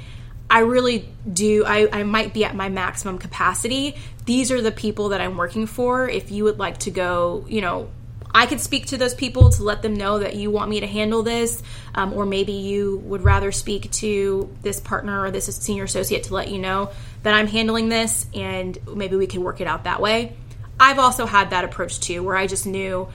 I 0.52 0.58
really 0.58 1.08
do. 1.32 1.64
I, 1.64 1.88
I 1.90 2.02
might 2.02 2.34
be 2.34 2.44
at 2.44 2.54
my 2.54 2.68
maximum 2.68 3.16
capacity. 3.16 3.96
These 4.26 4.52
are 4.52 4.60
the 4.60 4.70
people 4.70 5.08
that 5.08 5.20
I'm 5.22 5.38
working 5.38 5.66
for. 5.66 6.06
If 6.06 6.30
you 6.30 6.44
would 6.44 6.58
like 6.58 6.76
to 6.80 6.90
go, 6.90 7.46
you 7.48 7.62
know, 7.62 7.88
I 8.34 8.44
could 8.44 8.60
speak 8.60 8.88
to 8.88 8.98
those 8.98 9.14
people 9.14 9.48
to 9.48 9.62
let 9.62 9.80
them 9.80 9.94
know 9.94 10.18
that 10.18 10.36
you 10.36 10.50
want 10.50 10.68
me 10.68 10.80
to 10.80 10.86
handle 10.86 11.22
this, 11.22 11.62
um, 11.94 12.12
or 12.12 12.26
maybe 12.26 12.52
you 12.52 12.98
would 13.06 13.22
rather 13.22 13.50
speak 13.50 13.90
to 13.92 14.54
this 14.60 14.78
partner 14.78 15.24
or 15.24 15.30
this 15.30 15.46
senior 15.56 15.84
associate 15.84 16.24
to 16.24 16.34
let 16.34 16.48
you 16.48 16.58
know 16.58 16.90
that 17.22 17.32
I'm 17.32 17.46
handling 17.46 17.88
this, 17.88 18.26
and 18.34 18.76
maybe 18.94 19.16
we 19.16 19.26
can 19.26 19.42
work 19.42 19.62
it 19.62 19.66
out 19.66 19.84
that 19.84 20.02
way. 20.02 20.36
I've 20.78 20.98
also 20.98 21.24
had 21.24 21.50
that 21.50 21.64
approach 21.64 21.98
too, 21.98 22.22
where 22.22 22.36
I 22.36 22.46
just 22.46 22.66
knew 22.66 23.08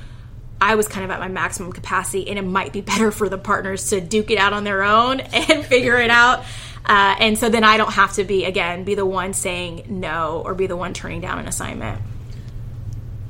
I 0.59 0.73
was 0.73 0.87
kind 0.87 1.05
of 1.05 1.11
at 1.11 1.19
my 1.19 1.27
maximum 1.27 1.71
capacity, 1.71 2.27
and 2.29 2.39
it 2.39 2.45
might 2.45 2.73
be 2.73 2.81
better 2.93 3.11
for 3.11 3.29
the 3.29 3.37
partners 3.37 3.89
to 3.91 4.01
duke 4.01 4.31
it 4.31 4.39
out 4.39 4.53
on 4.53 4.63
their 4.63 4.81
own 4.81 5.19
and 5.19 5.63
figure 5.63 5.99
it 5.99 6.09
out. 6.09 6.43
Uh, 6.87 7.15
and 7.19 7.37
so 7.37 7.49
then 7.49 7.63
I 7.63 7.77
don't 7.77 7.93
have 7.93 8.13
to 8.13 8.23
be, 8.23 8.45
again, 8.45 8.85
be 8.85 8.95
the 8.95 9.05
one 9.05 9.33
saying 9.33 9.85
no 9.89 10.41
or 10.45 10.55
be 10.55 10.67
the 10.67 10.77
one 10.77 10.93
turning 10.93 11.19
down 11.19 11.37
an 11.37 11.47
assignment. 11.47 12.01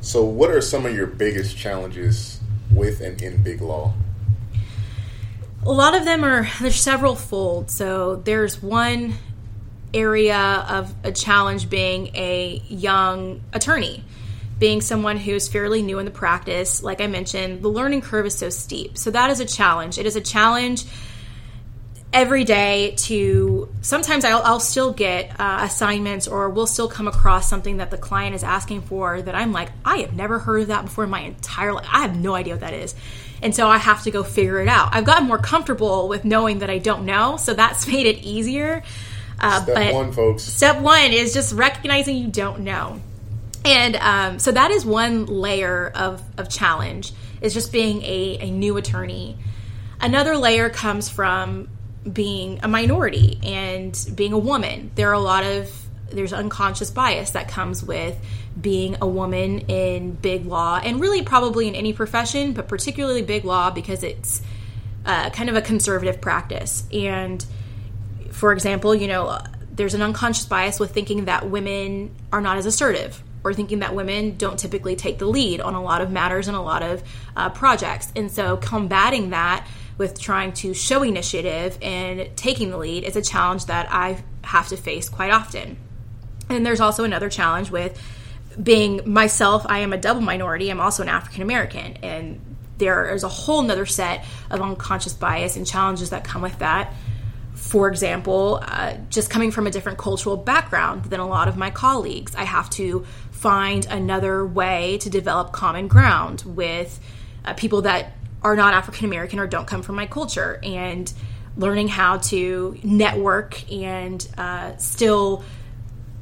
So, 0.02 0.24
what 0.24 0.52
are 0.52 0.62
some 0.62 0.86
of 0.86 0.96
your 0.96 1.08
biggest 1.08 1.58
challenges 1.58 2.40
with 2.72 3.02
and 3.02 3.20
in 3.22 3.42
big 3.42 3.62
law? 3.62 3.94
A 5.64 5.72
lot 5.72 5.96
of 5.96 6.06
them 6.06 6.24
are, 6.24 6.48
there's 6.62 6.80
several 6.80 7.16
fold. 7.16 7.72
So, 7.72 8.18
there's 8.18 8.62
one 8.62 9.16
area 9.92 10.38
of 10.70 10.94
a 11.04 11.12
challenge 11.12 11.70
being 11.70 12.08
a 12.16 12.62
young 12.68 13.42
attorney 13.54 14.04
being 14.60 14.82
someone 14.82 15.18
who's 15.18 15.48
fairly 15.48 15.82
new 15.82 16.00
in 16.00 16.06
the 16.06 16.12
practice, 16.12 16.82
like 16.82 17.00
I 17.00 17.08
mentioned, 17.08 17.62
the 17.62 17.68
learning 17.68 18.02
curve 18.02 18.26
is 18.26 18.36
so 18.36 18.50
steep. 18.50 18.98
So 18.98 19.12
that 19.12 19.30
is 19.30 19.40
a 19.40 19.46
challenge. 19.46 19.98
It 19.98 20.06
is 20.06 20.16
a 20.16 20.22
challenge 20.22 20.86
every 22.14 22.46
day 22.46 22.94
to 22.98 23.70
sometimes 23.82 24.24
I'll, 24.24 24.42
I'll 24.42 24.60
still 24.60 24.94
get 24.94 25.40
uh, 25.40 25.60
assignments 25.62 26.28
or 26.28 26.50
we'll 26.50 26.68
still 26.68 26.88
come 26.88 27.08
across 27.08 27.50
something 27.50 27.78
that 27.78 27.92
the 27.92 27.98
client 27.98 28.34
is 28.34 28.44
asking 28.44 28.84
for 28.84 29.22
that 29.22 29.36
I'm 29.36 29.52
like, 29.52 29.70
I 29.84 29.98
have 29.98 30.14
never 30.14 30.40
heard 30.40 30.62
of 30.62 30.68
that 30.68 30.86
before 30.86 31.04
in 31.04 31.10
my 31.10 31.22
entire 31.22 31.74
life. 31.74 31.88
I 31.92 32.02
have 32.02 32.16
no 32.16 32.34
idea 32.34 32.54
what 32.54 32.62
that 32.62 32.74
is. 32.74 32.96
And 33.42 33.54
so 33.54 33.68
I 33.68 33.78
have 33.78 34.04
to 34.04 34.12
go 34.12 34.24
figure 34.24 34.60
it 34.62 34.68
out. 34.68 34.96
I've 34.96 35.06
gotten 35.06 35.28
more 35.28 35.38
comfortable 35.38 36.08
with 36.08 36.26
knowing 36.26 36.60
that 36.60 36.70
I 36.70 36.78
don't 36.80 37.06
know, 37.06 37.38
so 37.38 37.54
that's 37.54 37.88
made 37.92 38.08
it 38.08 38.20
easier. 38.20 38.84
Uh, 39.40 39.62
step 39.64 39.76
but 39.76 39.94
one, 39.94 40.12
folks. 40.12 40.44
Step 40.44 40.82
one 40.82 41.12
is 41.12 41.34
just 41.34 41.54
recognizing 41.54 42.18
you 42.18 42.28
don't 42.28 42.62
know. 42.62 43.00
And 43.64 43.96
um, 43.98 44.40
so 44.40 44.52
that 44.52 44.72
is 44.72 44.86
one 44.86 45.26
layer 45.26 45.92
of, 45.94 46.24
of 46.40 46.50
challenge, 46.50 47.12
is 47.42 47.54
just 47.54 47.72
being 47.72 48.02
a, 48.02 48.38
a 48.42 48.50
new 48.50 48.78
attorney. 48.78 49.38
Another 50.00 50.38
layer 50.38 50.70
comes 50.70 51.10
from 51.10 51.68
being 52.12 52.60
a 52.64 52.68
minority 52.68 53.40
and 53.44 53.98
being 54.16 54.34
a 54.34 54.38
woman. 54.38 54.92
There 54.96 55.10
are 55.10 55.14
a 55.14 55.20
lot 55.20 55.44
of 55.44 55.72
there's 56.10 56.34
unconscious 56.34 56.90
bias 56.90 57.32
that 57.32 57.50
comes 57.50 57.84
with 57.84 58.18
being 58.60 58.96
a 59.02 59.08
woman 59.08 59.60
in 59.62 60.14
big 60.14 60.46
law 60.46 60.80
and 60.82 61.02
really 61.02 61.22
probably 61.22 61.68
in 61.68 61.76
any 61.76 61.94
profession, 61.94 62.54
but 62.54 62.68
particularly 62.68 63.22
big 63.22 63.46
law 63.46 63.70
because 63.70 64.04
it's 64.04 64.42
uh, 65.06 65.30
kind 65.32 65.50
of 65.50 65.56
a 65.56 65.62
conservative 65.62 66.22
practice. 66.22 66.86
And 66.94 67.46
for 68.32 68.52
example, 68.52 68.96
you 68.96 69.08
know, 69.08 69.40
there's 69.72 69.94
an 69.94 70.02
unconscious 70.02 70.46
bias 70.46 70.80
with 70.80 70.92
thinking 70.92 71.26
that 71.26 71.50
women 71.50 72.16
are 72.32 72.42
not 72.42 72.58
as 72.58 72.66
assertive 72.66 73.22
or 73.44 73.54
thinking 73.54 73.80
that 73.80 73.94
women 73.94 74.36
don't 74.38 74.58
typically 74.58 74.96
take 74.96 75.20
the 75.20 75.26
lead 75.26 75.62
on 75.62 75.76
a 75.76 75.82
lot 75.82 76.02
of 76.02 76.12
matters 76.12 76.48
and 76.48 76.58
a 76.58 76.62
lot 76.62 76.84
of 76.84 77.04
uh, 77.36 77.50
projects. 77.50 78.12
And 78.16 78.32
so 78.32 78.58
combating 78.58 79.30
that 79.30 79.68
with 79.98 80.20
trying 80.20 80.54
to 80.54 80.74
show 80.74 81.04
initiative 81.04 81.78
and 81.82 82.30
taking 82.36 82.70
the 82.70 82.78
lead 82.78 83.04
is 83.04 83.16
a 83.16 83.22
challenge 83.22 83.66
that 83.66 83.92
I 83.92 84.24
have 84.44 84.68
to 84.70 84.78
face 84.78 85.10
quite 85.10 85.32
often. 85.32 85.78
And 86.50 86.66
there's 86.66 86.80
also 86.80 87.04
another 87.04 87.30
challenge 87.30 87.72
with 87.72 88.00
being 88.62 89.02
myself, 89.06 89.66
I 89.68 89.80
am 89.80 89.94
a 89.94 89.98
double 89.98 90.22
minority, 90.22 90.70
I'm 90.70 90.80
also 90.80 91.04
an 91.04 91.10
African 91.10 91.42
American. 91.42 91.98
And 91.98 92.58
there 92.78 93.14
is 93.14 93.24
a 93.24 93.30
whole 93.30 93.62
nother 93.62 93.86
set 93.86 94.24
of 94.50 94.62
unconscious 94.62 95.14
bias 95.14 95.58
and 95.58 95.66
challenges 95.66 96.12
that 96.12 96.24
come 96.24 96.42
with 96.42 96.60
that. 96.60 96.94
For 97.56 97.90
example, 97.90 98.60
uh, 98.62 98.98
just 99.10 99.30
coming 99.32 99.50
from 99.52 99.66
a 99.66 99.72
different 99.72 99.98
cultural 99.98 100.38
background 100.38 101.06
than 101.06 101.20
a 101.20 101.28
lot 101.28 101.48
of 101.48 101.58
my 101.58 101.72
colleagues, 101.72 102.36
I 102.36 102.44
have 102.44 102.70
to 102.72 103.06
find 103.32 103.86
another 103.88 104.46
way 104.46 105.00
to 105.00 105.10
develop 105.10 105.52
common 105.52 105.88
ground 105.88 106.44
with 106.46 107.00
uh, 107.44 107.54
people 107.54 107.82
that 107.84 108.17
are 108.42 108.56
not 108.56 108.74
African 108.74 109.06
American 109.06 109.40
or 109.40 109.48
don't 109.48 109.68
come 109.68 109.82
from 109.82 109.96
my 109.96 110.08
culture, 110.08 110.60
and 110.64 111.12
learning 111.56 111.88
how 111.88 112.18
to 112.18 112.78
network 112.84 113.72
and 113.72 114.28
uh, 114.38 114.76
still 114.78 115.44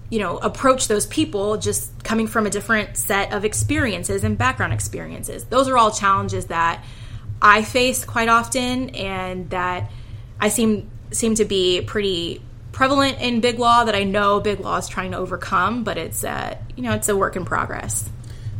you 0.09 0.19
know 0.19 0.37
approach 0.37 0.87
those 0.87 1.05
people 1.05 1.57
just 1.57 2.03
coming 2.03 2.27
from 2.27 2.45
a 2.45 2.49
different 2.49 2.95
set 2.95 3.33
of 3.33 3.43
experiences 3.43 4.23
and 4.23 4.37
background 4.37 4.73
experiences. 4.73 5.45
Those 5.45 5.67
are 5.67 5.77
all 5.77 5.91
challenges 5.91 6.45
that 6.45 6.83
i 7.41 7.63
face 7.63 8.05
quite 8.05 8.29
often 8.29 8.89
and 8.91 9.49
that 9.49 9.91
i 10.39 10.47
seem 10.47 10.89
seem 11.11 11.35
to 11.35 11.43
be 11.43 11.81
pretty 11.81 12.41
prevalent 12.71 13.19
in 13.19 13.41
big 13.41 13.59
law 13.59 13.83
that 13.83 13.93
i 13.93 14.03
know 14.03 14.39
big 14.39 14.59
law 14.61 14.77
is 14.77 14.87
trying 14.87 15.11
to 15.11 15.17
overcome 15.17 15.83
but 15.83 15.97
it's 15.97 16.23
uh, 16.23 16.57
you 16.75 16.83
know 16.83 16.93
it's 16.93 17.09
a 17.09 17.15
work 17.15 17.35
in 17.35 17.45
progress. 17.45 18.09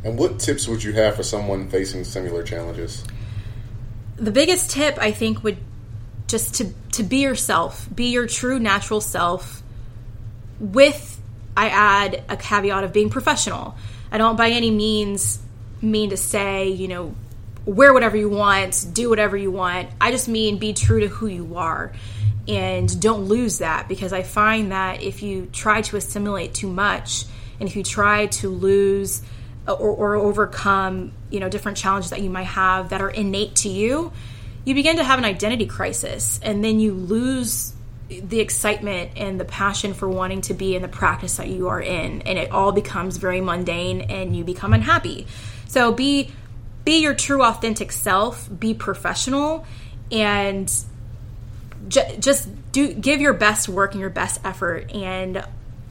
And 0.04 0.20
what 0.20 0.39
tips 0.39 0.68
would 0.68 0.84
you 0.84 0.94
have 0.94 1.15
for 1.15 1.24
someone 1.24 1.68
facing 1.68 2.04
similar 2.04 2.44
challenges 2.44 3.04
the 4.17 4.32
biggest 4.32 4.71
tip 4.71 4.97
I 4.99 5.12
think 5.12 5.43
would 5.43 5.58
just 6.28 6.56
to 6.56 6.73
to 6.93 7.04
be 7.04 7.17
yourself, 7.17 7.88
be 7.93 8.12
your 8.12 8.28
true 8.28 8.60
natural 8.60 9.01
self 9.01 9.62
with 10.60 11.21
I 11.58 11.69
add 11.69 12.23
a 12.30 12.38
caveat 12.38 12.84
of 12.84 12.93
being 12.93 13.10
professional. 13.10 13.75
I 14.12 14.17
don't 14.17 14.36
by 14.36 14.49
any 14.49 14.71
means 14.71 15.39
mean 15.82 16.10
to 16.10 16.17
say, 16.17 16.69
you 16.69 16.88
know, 16.88 17.15
wear 17.65 17.93
whatever 17.93 18.17
you 18.17 18.30
want, 18.30 18.86
do 18.93 19.10
whatever 19.10 19.36
you 19.36 19.51
want. 19.51 19.89
I 19.99 20.12
just 20.12 20.28
mean 20.28 20.58
be 20.58 20.73
true 20.73 21.01
to 21.01 21.08
who 21.08 21.28
you 21.28 21.58
are 21.58 21.93
and 22.47 23.01
don't 23.01 23.25
lose 23.25 23.60
that 23.60 23.88
because 23.88 24.13
I 24.13 24.23
find 24.23 24.71
that 24.71 25.01
if 25.01 25.23
you 25.23 25.47
try 25.51 25.82
to 25.82 25.97
assimilate 25.97 26.54
too 26.54 26.69
much 26.69 27.25
and 27.60 27.67
if 27.67 27.75
you 27.75 27.84
try 27.84 28.28
to 28.28 28.49
lose 28.49 29.21
or, 29.67 29.75
or 29.75 30.15
overcome 30.15 31.12
you 31.30 31.39
know 31.39 31.49
different 31.49 31.78
challenges 31.78 32.12
that 32.12 32.21
you 32.21 32.30
might 32.30 32.43
have 32.43 32.89
that 32.89 33.01
are 33.01 33.10
innate 33.10 33.56
to 33.56 33.69
you 33.69 34.12
you 34.65 34.73
begin 34.73 34.97
to 34.97 35.04
have 35.04 35.19
an 35.19 35.25
identity 35.25 35.67
crisis. 35.67 36.39
And 36.43 36.63
then 36.63 36.80
you 36.80 36.93
lose 36.93 37.73
the 38.10 38.39
excitement 38.39 39.12
and 39.15 39.39
the 39.39 39.45
passion 39.45 39.93
for 39.93 40.10
wanting 40.10 40.41
to 40.41 40.54
be 40.54 40.75
in 40.75 40.82
the 40.82 40.88
practice 40.88 41.38
that 41.38 41.47
you 41.47 41.69
are 41.69 41.82
in. 41.82 42.23
And 42.23 42.38
it 42.38 42.51
all 42.51 42.71
becomes 42.71 43.17
very 43.17 43.41
mundane 43.41 44.01
and 44.01 44.36
you 44.36 44.43
become 44.43 44.73
unhappy. 44.73 45.28
So 45.67 45.91
be 45.93 46.32
be 46.84 47.01
your 47.01 47.15
true 47.15 47.43
authentic 47.43 47.91
self. 47.91 48.47
Be 48.60 48.73
professional 48.73 49.65
and 50.12 50.71
j- 51.88 52.17
just 52.19 52.47
do 52.71 52.93
give 52.93 53.21
your 53.21 53.34
best 53.34 53.69
work 53.69 53.93
and 53.93 54.01
your 54.01 54.12
best 54.12 54.41
effort. 54.43 54.91
And 54.93 55.43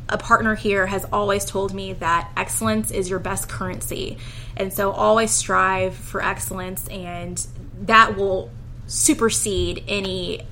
a 0.08 0.18
partner 0.18 0.54
here 0.54 0.86
has 0.86 1.04
always 1.12 1.44
told 1.44 1.72
me 1.72 1.94
that 1.94 2.30
excellence 2.36 2.90
is 2.90 3.08
your 3.08 3.18
best 3.18 3.48
currency. 3.48 4.18
And 4.56 4.72
so 4.72 4.90
always 4.92 5.30
strive 5.30 5.94
for 5.94 6.22
excellence, 6.22 6.86
and 6.88 7.44
that 7.82 8.16
will 8.16 8.50
supersede 8.86 9.82
any 9.88 10.42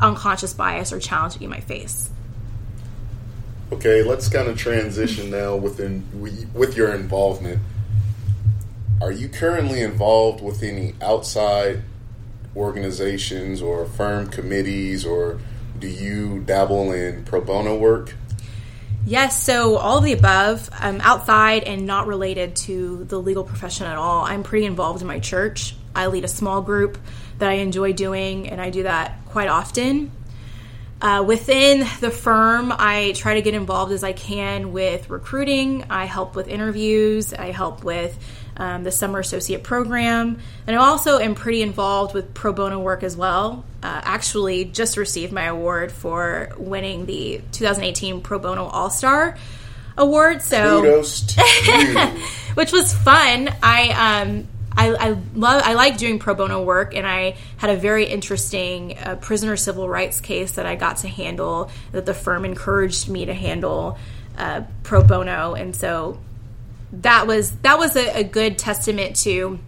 unconscious 0.00 0.54
bias 0.54 0.92
or 0.92 0.98
challenge 0.98 1.34
that 1.34 1.42
you 1.42 1.48
might 1.48 1.64
face. 1.64 2.10
Okay, 3.70 4.02
let's 4.02 4.28
kind 4.28 4.48
of 4.48 4.56
transition 4.56 5.30
now 5.30 5.54
within 5.54 6.04
with 6.54 6.76
your 6.76 6.94
involvement. 6.94 7.60
Are 9.02 9.12
you 9.12 9.28
currently 9.28 9.82
involved 9.82 10.42
with 10.42 10.62
any 10.62 10.94
outside 11.02 11.82
organizations 12.56 13.60
or 13.60 13.84
firm 13.84 14.28
committees, 14.28 15.04
or 15.04 15.38
do 15.78 15.86
you 15.86 16.40
dabble 16.40 16.90
in 16.92 17.24
pro 17.24 17.42
bono 17.42 17.76
work? 17.76 18.14
Yes, 19.08 19.42
so 19.42 19.76
all 19.76 19.96
of 19.96 20.04
the 20.04 20.12
above, 20.12 20.68
um, 20.78 21.00
outside 21.00 21.62
and 21.64 21.86
not 21.86 22.06
related 22.06 22.54
to 22.56 23.04
the 23.04 23.18
legal 23.18 23.42
profession 23.42 23.86
at 23.86 23.96
all. 23.96 24.22
I'm 24.22 24.42
pretty 24.42 24.66
involved 24.66 25.00
in 25.00 25.08
my 25.08 25.18
church. 25.18 25.74
I 25.94 26.08
lead 26.08 26.26
a 26.26 26.28
small 26.28 26.60
group 26.60 26.98
that 27.38 27.48
I 27.48 27.54
enjoy 27.54 27.94
doing, 27.94 28.50
and 28.50 28.60
I 28.60 28.68
do 28.68 28.82
that 28.82 29.24
quite 29.24 29.48
often. 29.48 30.10
Uh, 31.00 31.24
within 31.26 31.86
the 32.00 32.10
firm, 32.10 32.72
I 32.76 33.12
try 33.14 33.34
to 33.34 33.42
get 33.42 33.54
involved 33.54 33.92
as 33.92 34.02
I 34.02 34.12
can 34.12 34.72
with 34.72 35.10
recruiting. 35.10 35.84
I 35.90 36.06
help 36.06 36.34
with 36.34 36.48
interviews. 36.48 37.32
I 37.32 37.52
help 37.52 37.84
with 37.84 38.18
um, 38.56 38.82
the 38.82 38.90
summer 38.90 39.20
associate 39.20 39.62
program, 39.62 40.40
and 40.66 40.76
I 40.76 40.80
also 40.80 41.18
am 41.18 41.36
pretty 41.36 41.62
involved 41.62 42.14
with 42.14 42.34
pro 42.34 42.52
bono 42.52 42.80
work 42.80 43.04
as 43.04 43.16
well. 43.16 43.64
Uh, 43.80 44.00
actually, 44.02 44.64
just 44.64 44.96
received 44.96 45.32
my 45.32 45.44
award 45.44 45.92
for 45.92 46.50
winning 46.58 47.06
the 47.06 47.40
2018 47.52 48.20
Pro 48.22 48.40
Bono 48.40 48.64
All 48.64 48.90
Star 48.90 49.36
Award. 49.96 50.42
So, 50.42 50.82
which 52.54 52.72
was 52.72 52.92
fun. 52.92 53.48
I 53.62 54.22
um, 54.22 54.48
I, 54.78 55.08
I, 55.08 55.08
love 55.34 55.62
I 55.64 55.74
like 55.74 55.98
doing 55.98 56.20
pro 56.20 56.34
bono 56.34 56.62
work, 56.62 56.94
and 56.94 57.04
I 57.04 57.34
had 57.56 57.70
a 57.70 57.76
very 57.76 58.04
interesting 58.04 58.96
uh, 58.96 59.16
prisoner 59.16 59.56
civil 59.56 59.88
rights 59.88 60.20
case 60.20 60.52
that 60.52 60.66
I 60.66 60.76
got 60.76 60.98
to 60.98 61.08
handle 61.08 61.72
that 61.90 62.06
the 62.06 62.14
firm 62.14 62.44
encouraged 62.44 63.08
me 63.08 63.24
to 63.24 63.34
handle 63.34 63.98
uh, 64.36 64.62
pro 64.84 65.02
bono, 65.02 65.54
and 65.54 65.74
so 65.74 66.20
that 66.92 67.26
was 67.26 67.56
that 67.58 67.76
was 67.76 67.96
a, 67.96 68.20
a 68.20 68.22
good 68.22 68.56
testament 68.56 69.16
to 69.16 69.58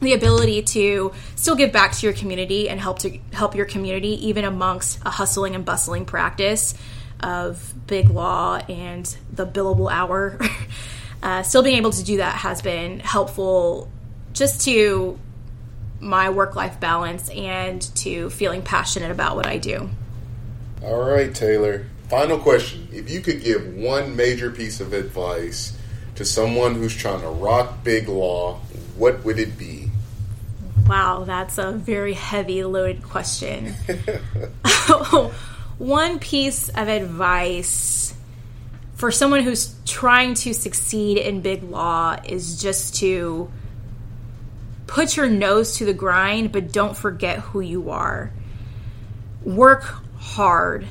the 0.00 0.12
ability 0.12 0.62
to 0.62 1.12
still 1.34 1.56
give 1.56 1.72
back 1.72 1.92
to 1.92 2.06
your 2.06 2.14
community 2.14 2.68
and 2.68 2.80
help 2.80 3.00
to 3.00 3.18
help 3.32 3.56
your 3.56 3.66
community 3.66 4.28
even 4.28 4.44
amongst 4.44 5.00
a 5.04 5.10
hustling 5.10 5.56
and 5.56 5.64
bustling 5.64 6.04
practice 6.04 6.74
of 7.18 7.74
big 7.88 8.10
law 8.10 8.58
and 8.68 9.16
the 9.32 9.46
billable 9.46 9.90
hour. 9.90 10.38
uh, 11.22 11.42
still 11.42 11.64
being 11.64 11.78
able 11.78 11.90
to 11.90 12.04
do 12.04 12.18
that 12.18 12.36
has 12.36 12.62
been 12.62 13.00
helpful 13.00 13.90
just 14.42 14.62
to 14.62 15.16
my 16.00 16.28
work 16.28 16.56
life 16.56 16.80
balance 16.80 17.30
and 17.30 17.80
to 17.94 18.28
feeling 18.30 18.60
passionate 18.60 19.12
about 19.12 19.36
what 19.36 19.46
I 19.46 19.56
do. 19.56 19.88
All 20.82 21.00
right, 21.00 21.32
Taylor. 21.32 21.86
Final 22.08 22.38
question. 22.40 22.88
If 22.90 23.08
you 23.08 23.20
could 23.20 23.44
give 23.44 23.72
one 23.76 24.16
major 24.16 24.50
piece 24.50 24.80
of 24.80 24.94
advice 24.94 25.78
to 26.16 26.24
someone 26.24 26.74
who's 26.74 26.96
trying 26.96 27.20
to 27.20 27.28
rock 27.28 27.84
big 27.84 28.08
law, 28.08 28.58
what 28.96 29.24
would 29.24 29.38
it 29.38 29.56
be? 29.56 29.90
Wow, 30.88 31.22
that's 31.22 31.56
a 31.56 31.70
very 31.70 32.14
heavy 32.14 32.64
loaded 32.64 33.04
question. 33.04 33.74
one 35.78 36.18
piece 36.18 36.68
of 36.70 36.88
advice 36.88 38.12
for 38.96 39.12
someone 39.12 39.44
who's 39.44 39.76
trying 39.86 40.34
to 40.34 40.52
succeed 40.52 41.16
in 41.16 41.42
big 41.42 41.62
law 41.62 42.16
is 42.24 42.60
just 42.60 42.96
to 42.96 43.48
put 44.92 45.16
your 45.16 45.26
nose 45.26 45.78
to 45.78 45.86
the 45.86 45.94
grind, 45.94 46.52
but 46.52 46.70
don't 46.70 46.94
forget 46.94 47.38
who 47.38 47.60
you 47.60 47.88
are. 47.88 48.30
Work 49.42 49.84
hard, 50.18 50.86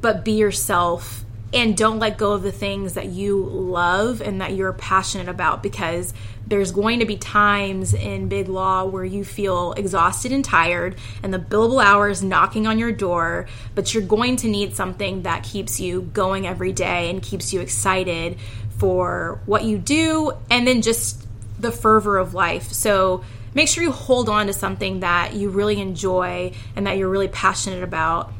but 0.00 0.24
be 0.24 0.32
yourself 0.32 1.24
and 1.52 1.76
don't 1.76 2.00
let 2.00 2.18
go 2.18 2.32
of 2.32 2.42
the 2.42 2.50
things 2.50 2.94
that 2.94 3.06
you 3.06 3.44
love 3.44 4.20
and 4.20 4.40
that 4.40 4.54
you're 4.56 4.72
passionate 4.72 5.28
about 5.28 5.62
because 5.62 6.12
there's 6.48 6.72
going 6.72 6.98
to 6.98 7.04
be 7.04 7.16
times 7.16 7.94
in 7.94 8.28
big 8.28 8.48
law 8.48 8.84
where 8.84 9.04
you 9.04 9.22
feel 9.22 9.72
exhausted 9.74 10.32
and 10.32 10.44
tired 10.44 10.96
and 11.22 11.32
the 11.32 11.38
billable 11.38 11.84
hours 11.84 12.24
knocking 12.24 12.66
on 12.66 12.76
your 12.76 12.90
door 12.90 13.46
but 13.76 13.94
you're 13.94 14.02
going 14.02 14.34
to 14.34 14.48
need 14.48 14.74
something 14.74 15.22
that 15.22 15.44
keeps 15.44 15.78
you 15.78 16.02
going 16.12 16.44
every 16.44 16.72
day 16.72 17.08
and 17.08 17.22
keeps 17.22 17.52
you 17.52 17.60
excited 17.60 18.36
for 18.78 19.40
what 19.46 19.62
you 19.62 19.78
do 19.78 20.32
and 20.50 20.66
then 20.66 20.82
just 20.82 21.28
the 21.62 21.72
fervor 21.72 22.18
of 22.18 22.34
life. 22.34 22.72
So 22.72 23.24
make 23.54 23.68
sure 23.68 23.82
you 23.82 23.92
hold 23.92 24.28
on 24.28 24.46
to 24.48 24.52
something 24.52 25.00
that 25.00 25.34
you 25.34 25.48
really 25.48 25.80
enjoy 25.80 26.52
and 26.76 26.86
that 26.86 26.98
you're 26.98 27.08
really 27.08 27.28
passionate 27.28 27.82
about 27.82 28.32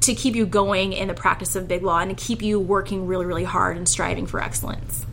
to 0.00 0.14
keep 0.14 0.34
you 0.34 0.46
going 0.46 0.92
in 0.92 1.08
the 1.08 1.14
practice 1.14 1.54
of 1.54 1.68
big 1.68 1.82
law 1.82 2.00
and 2.00 2.16
to 2.16 2.24
keep 2.24 2.42
you 2.42 2.58
working 2.58 3.06
really, 3.06 3.26
really 3.26 3.44
hard 3.44 3.76
and 3.76 3.88
striving 3.88 4.26
for 4.26 4.42
excellence. 4.42 5.06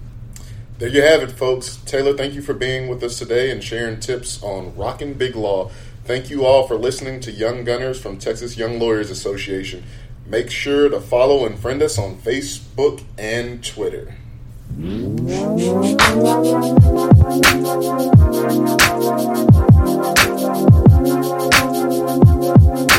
There 0.80 0.90
you 0.90 1.02
have 1.02 1.24
it, 1.24 1.32
folks. 1.32 1.78
Taylor, 1.86 2.16
thank 2.16 2.34
you 2.34 2.42
for 2.42 2.54
being 2.54 2.88
with 2.88 3.04
us 3.04 3.18
today 3.18 3.52
and 3.52 3.64
sharing 3.64 4.00
tips 4.00 4.42
on 4.44 4.76
rocking 4.76 5.16
big 5.16 5.36
law. 5.36 5.72
Thank 6.06 6.30
you 6.30 6.46
all 6.46 6.68
for 6.68 6.76
listening 6.76 7.20
to 7.22 7.32
Young 7.32 7.64
Gunners 7.64 8.00
from 8.00 8.18
Texas 8.18 8.58
Young 8.58 8.80
Lawyers 8.80 9.10
Association. 9.10 9.84
Make 10.26 10.50
sure 10.50 10.88
to 10.88 11.02
follow 11.02 11.46
and 11.46 11.58
friend 11.58 11.82
us 11.82 11.98
on 11.98 12.18
Facebook 12.18 13.04
and 13.18 13.64
Twitter. 13.64 14.16
Thank 14.70 15.22
you. 22.92 22.97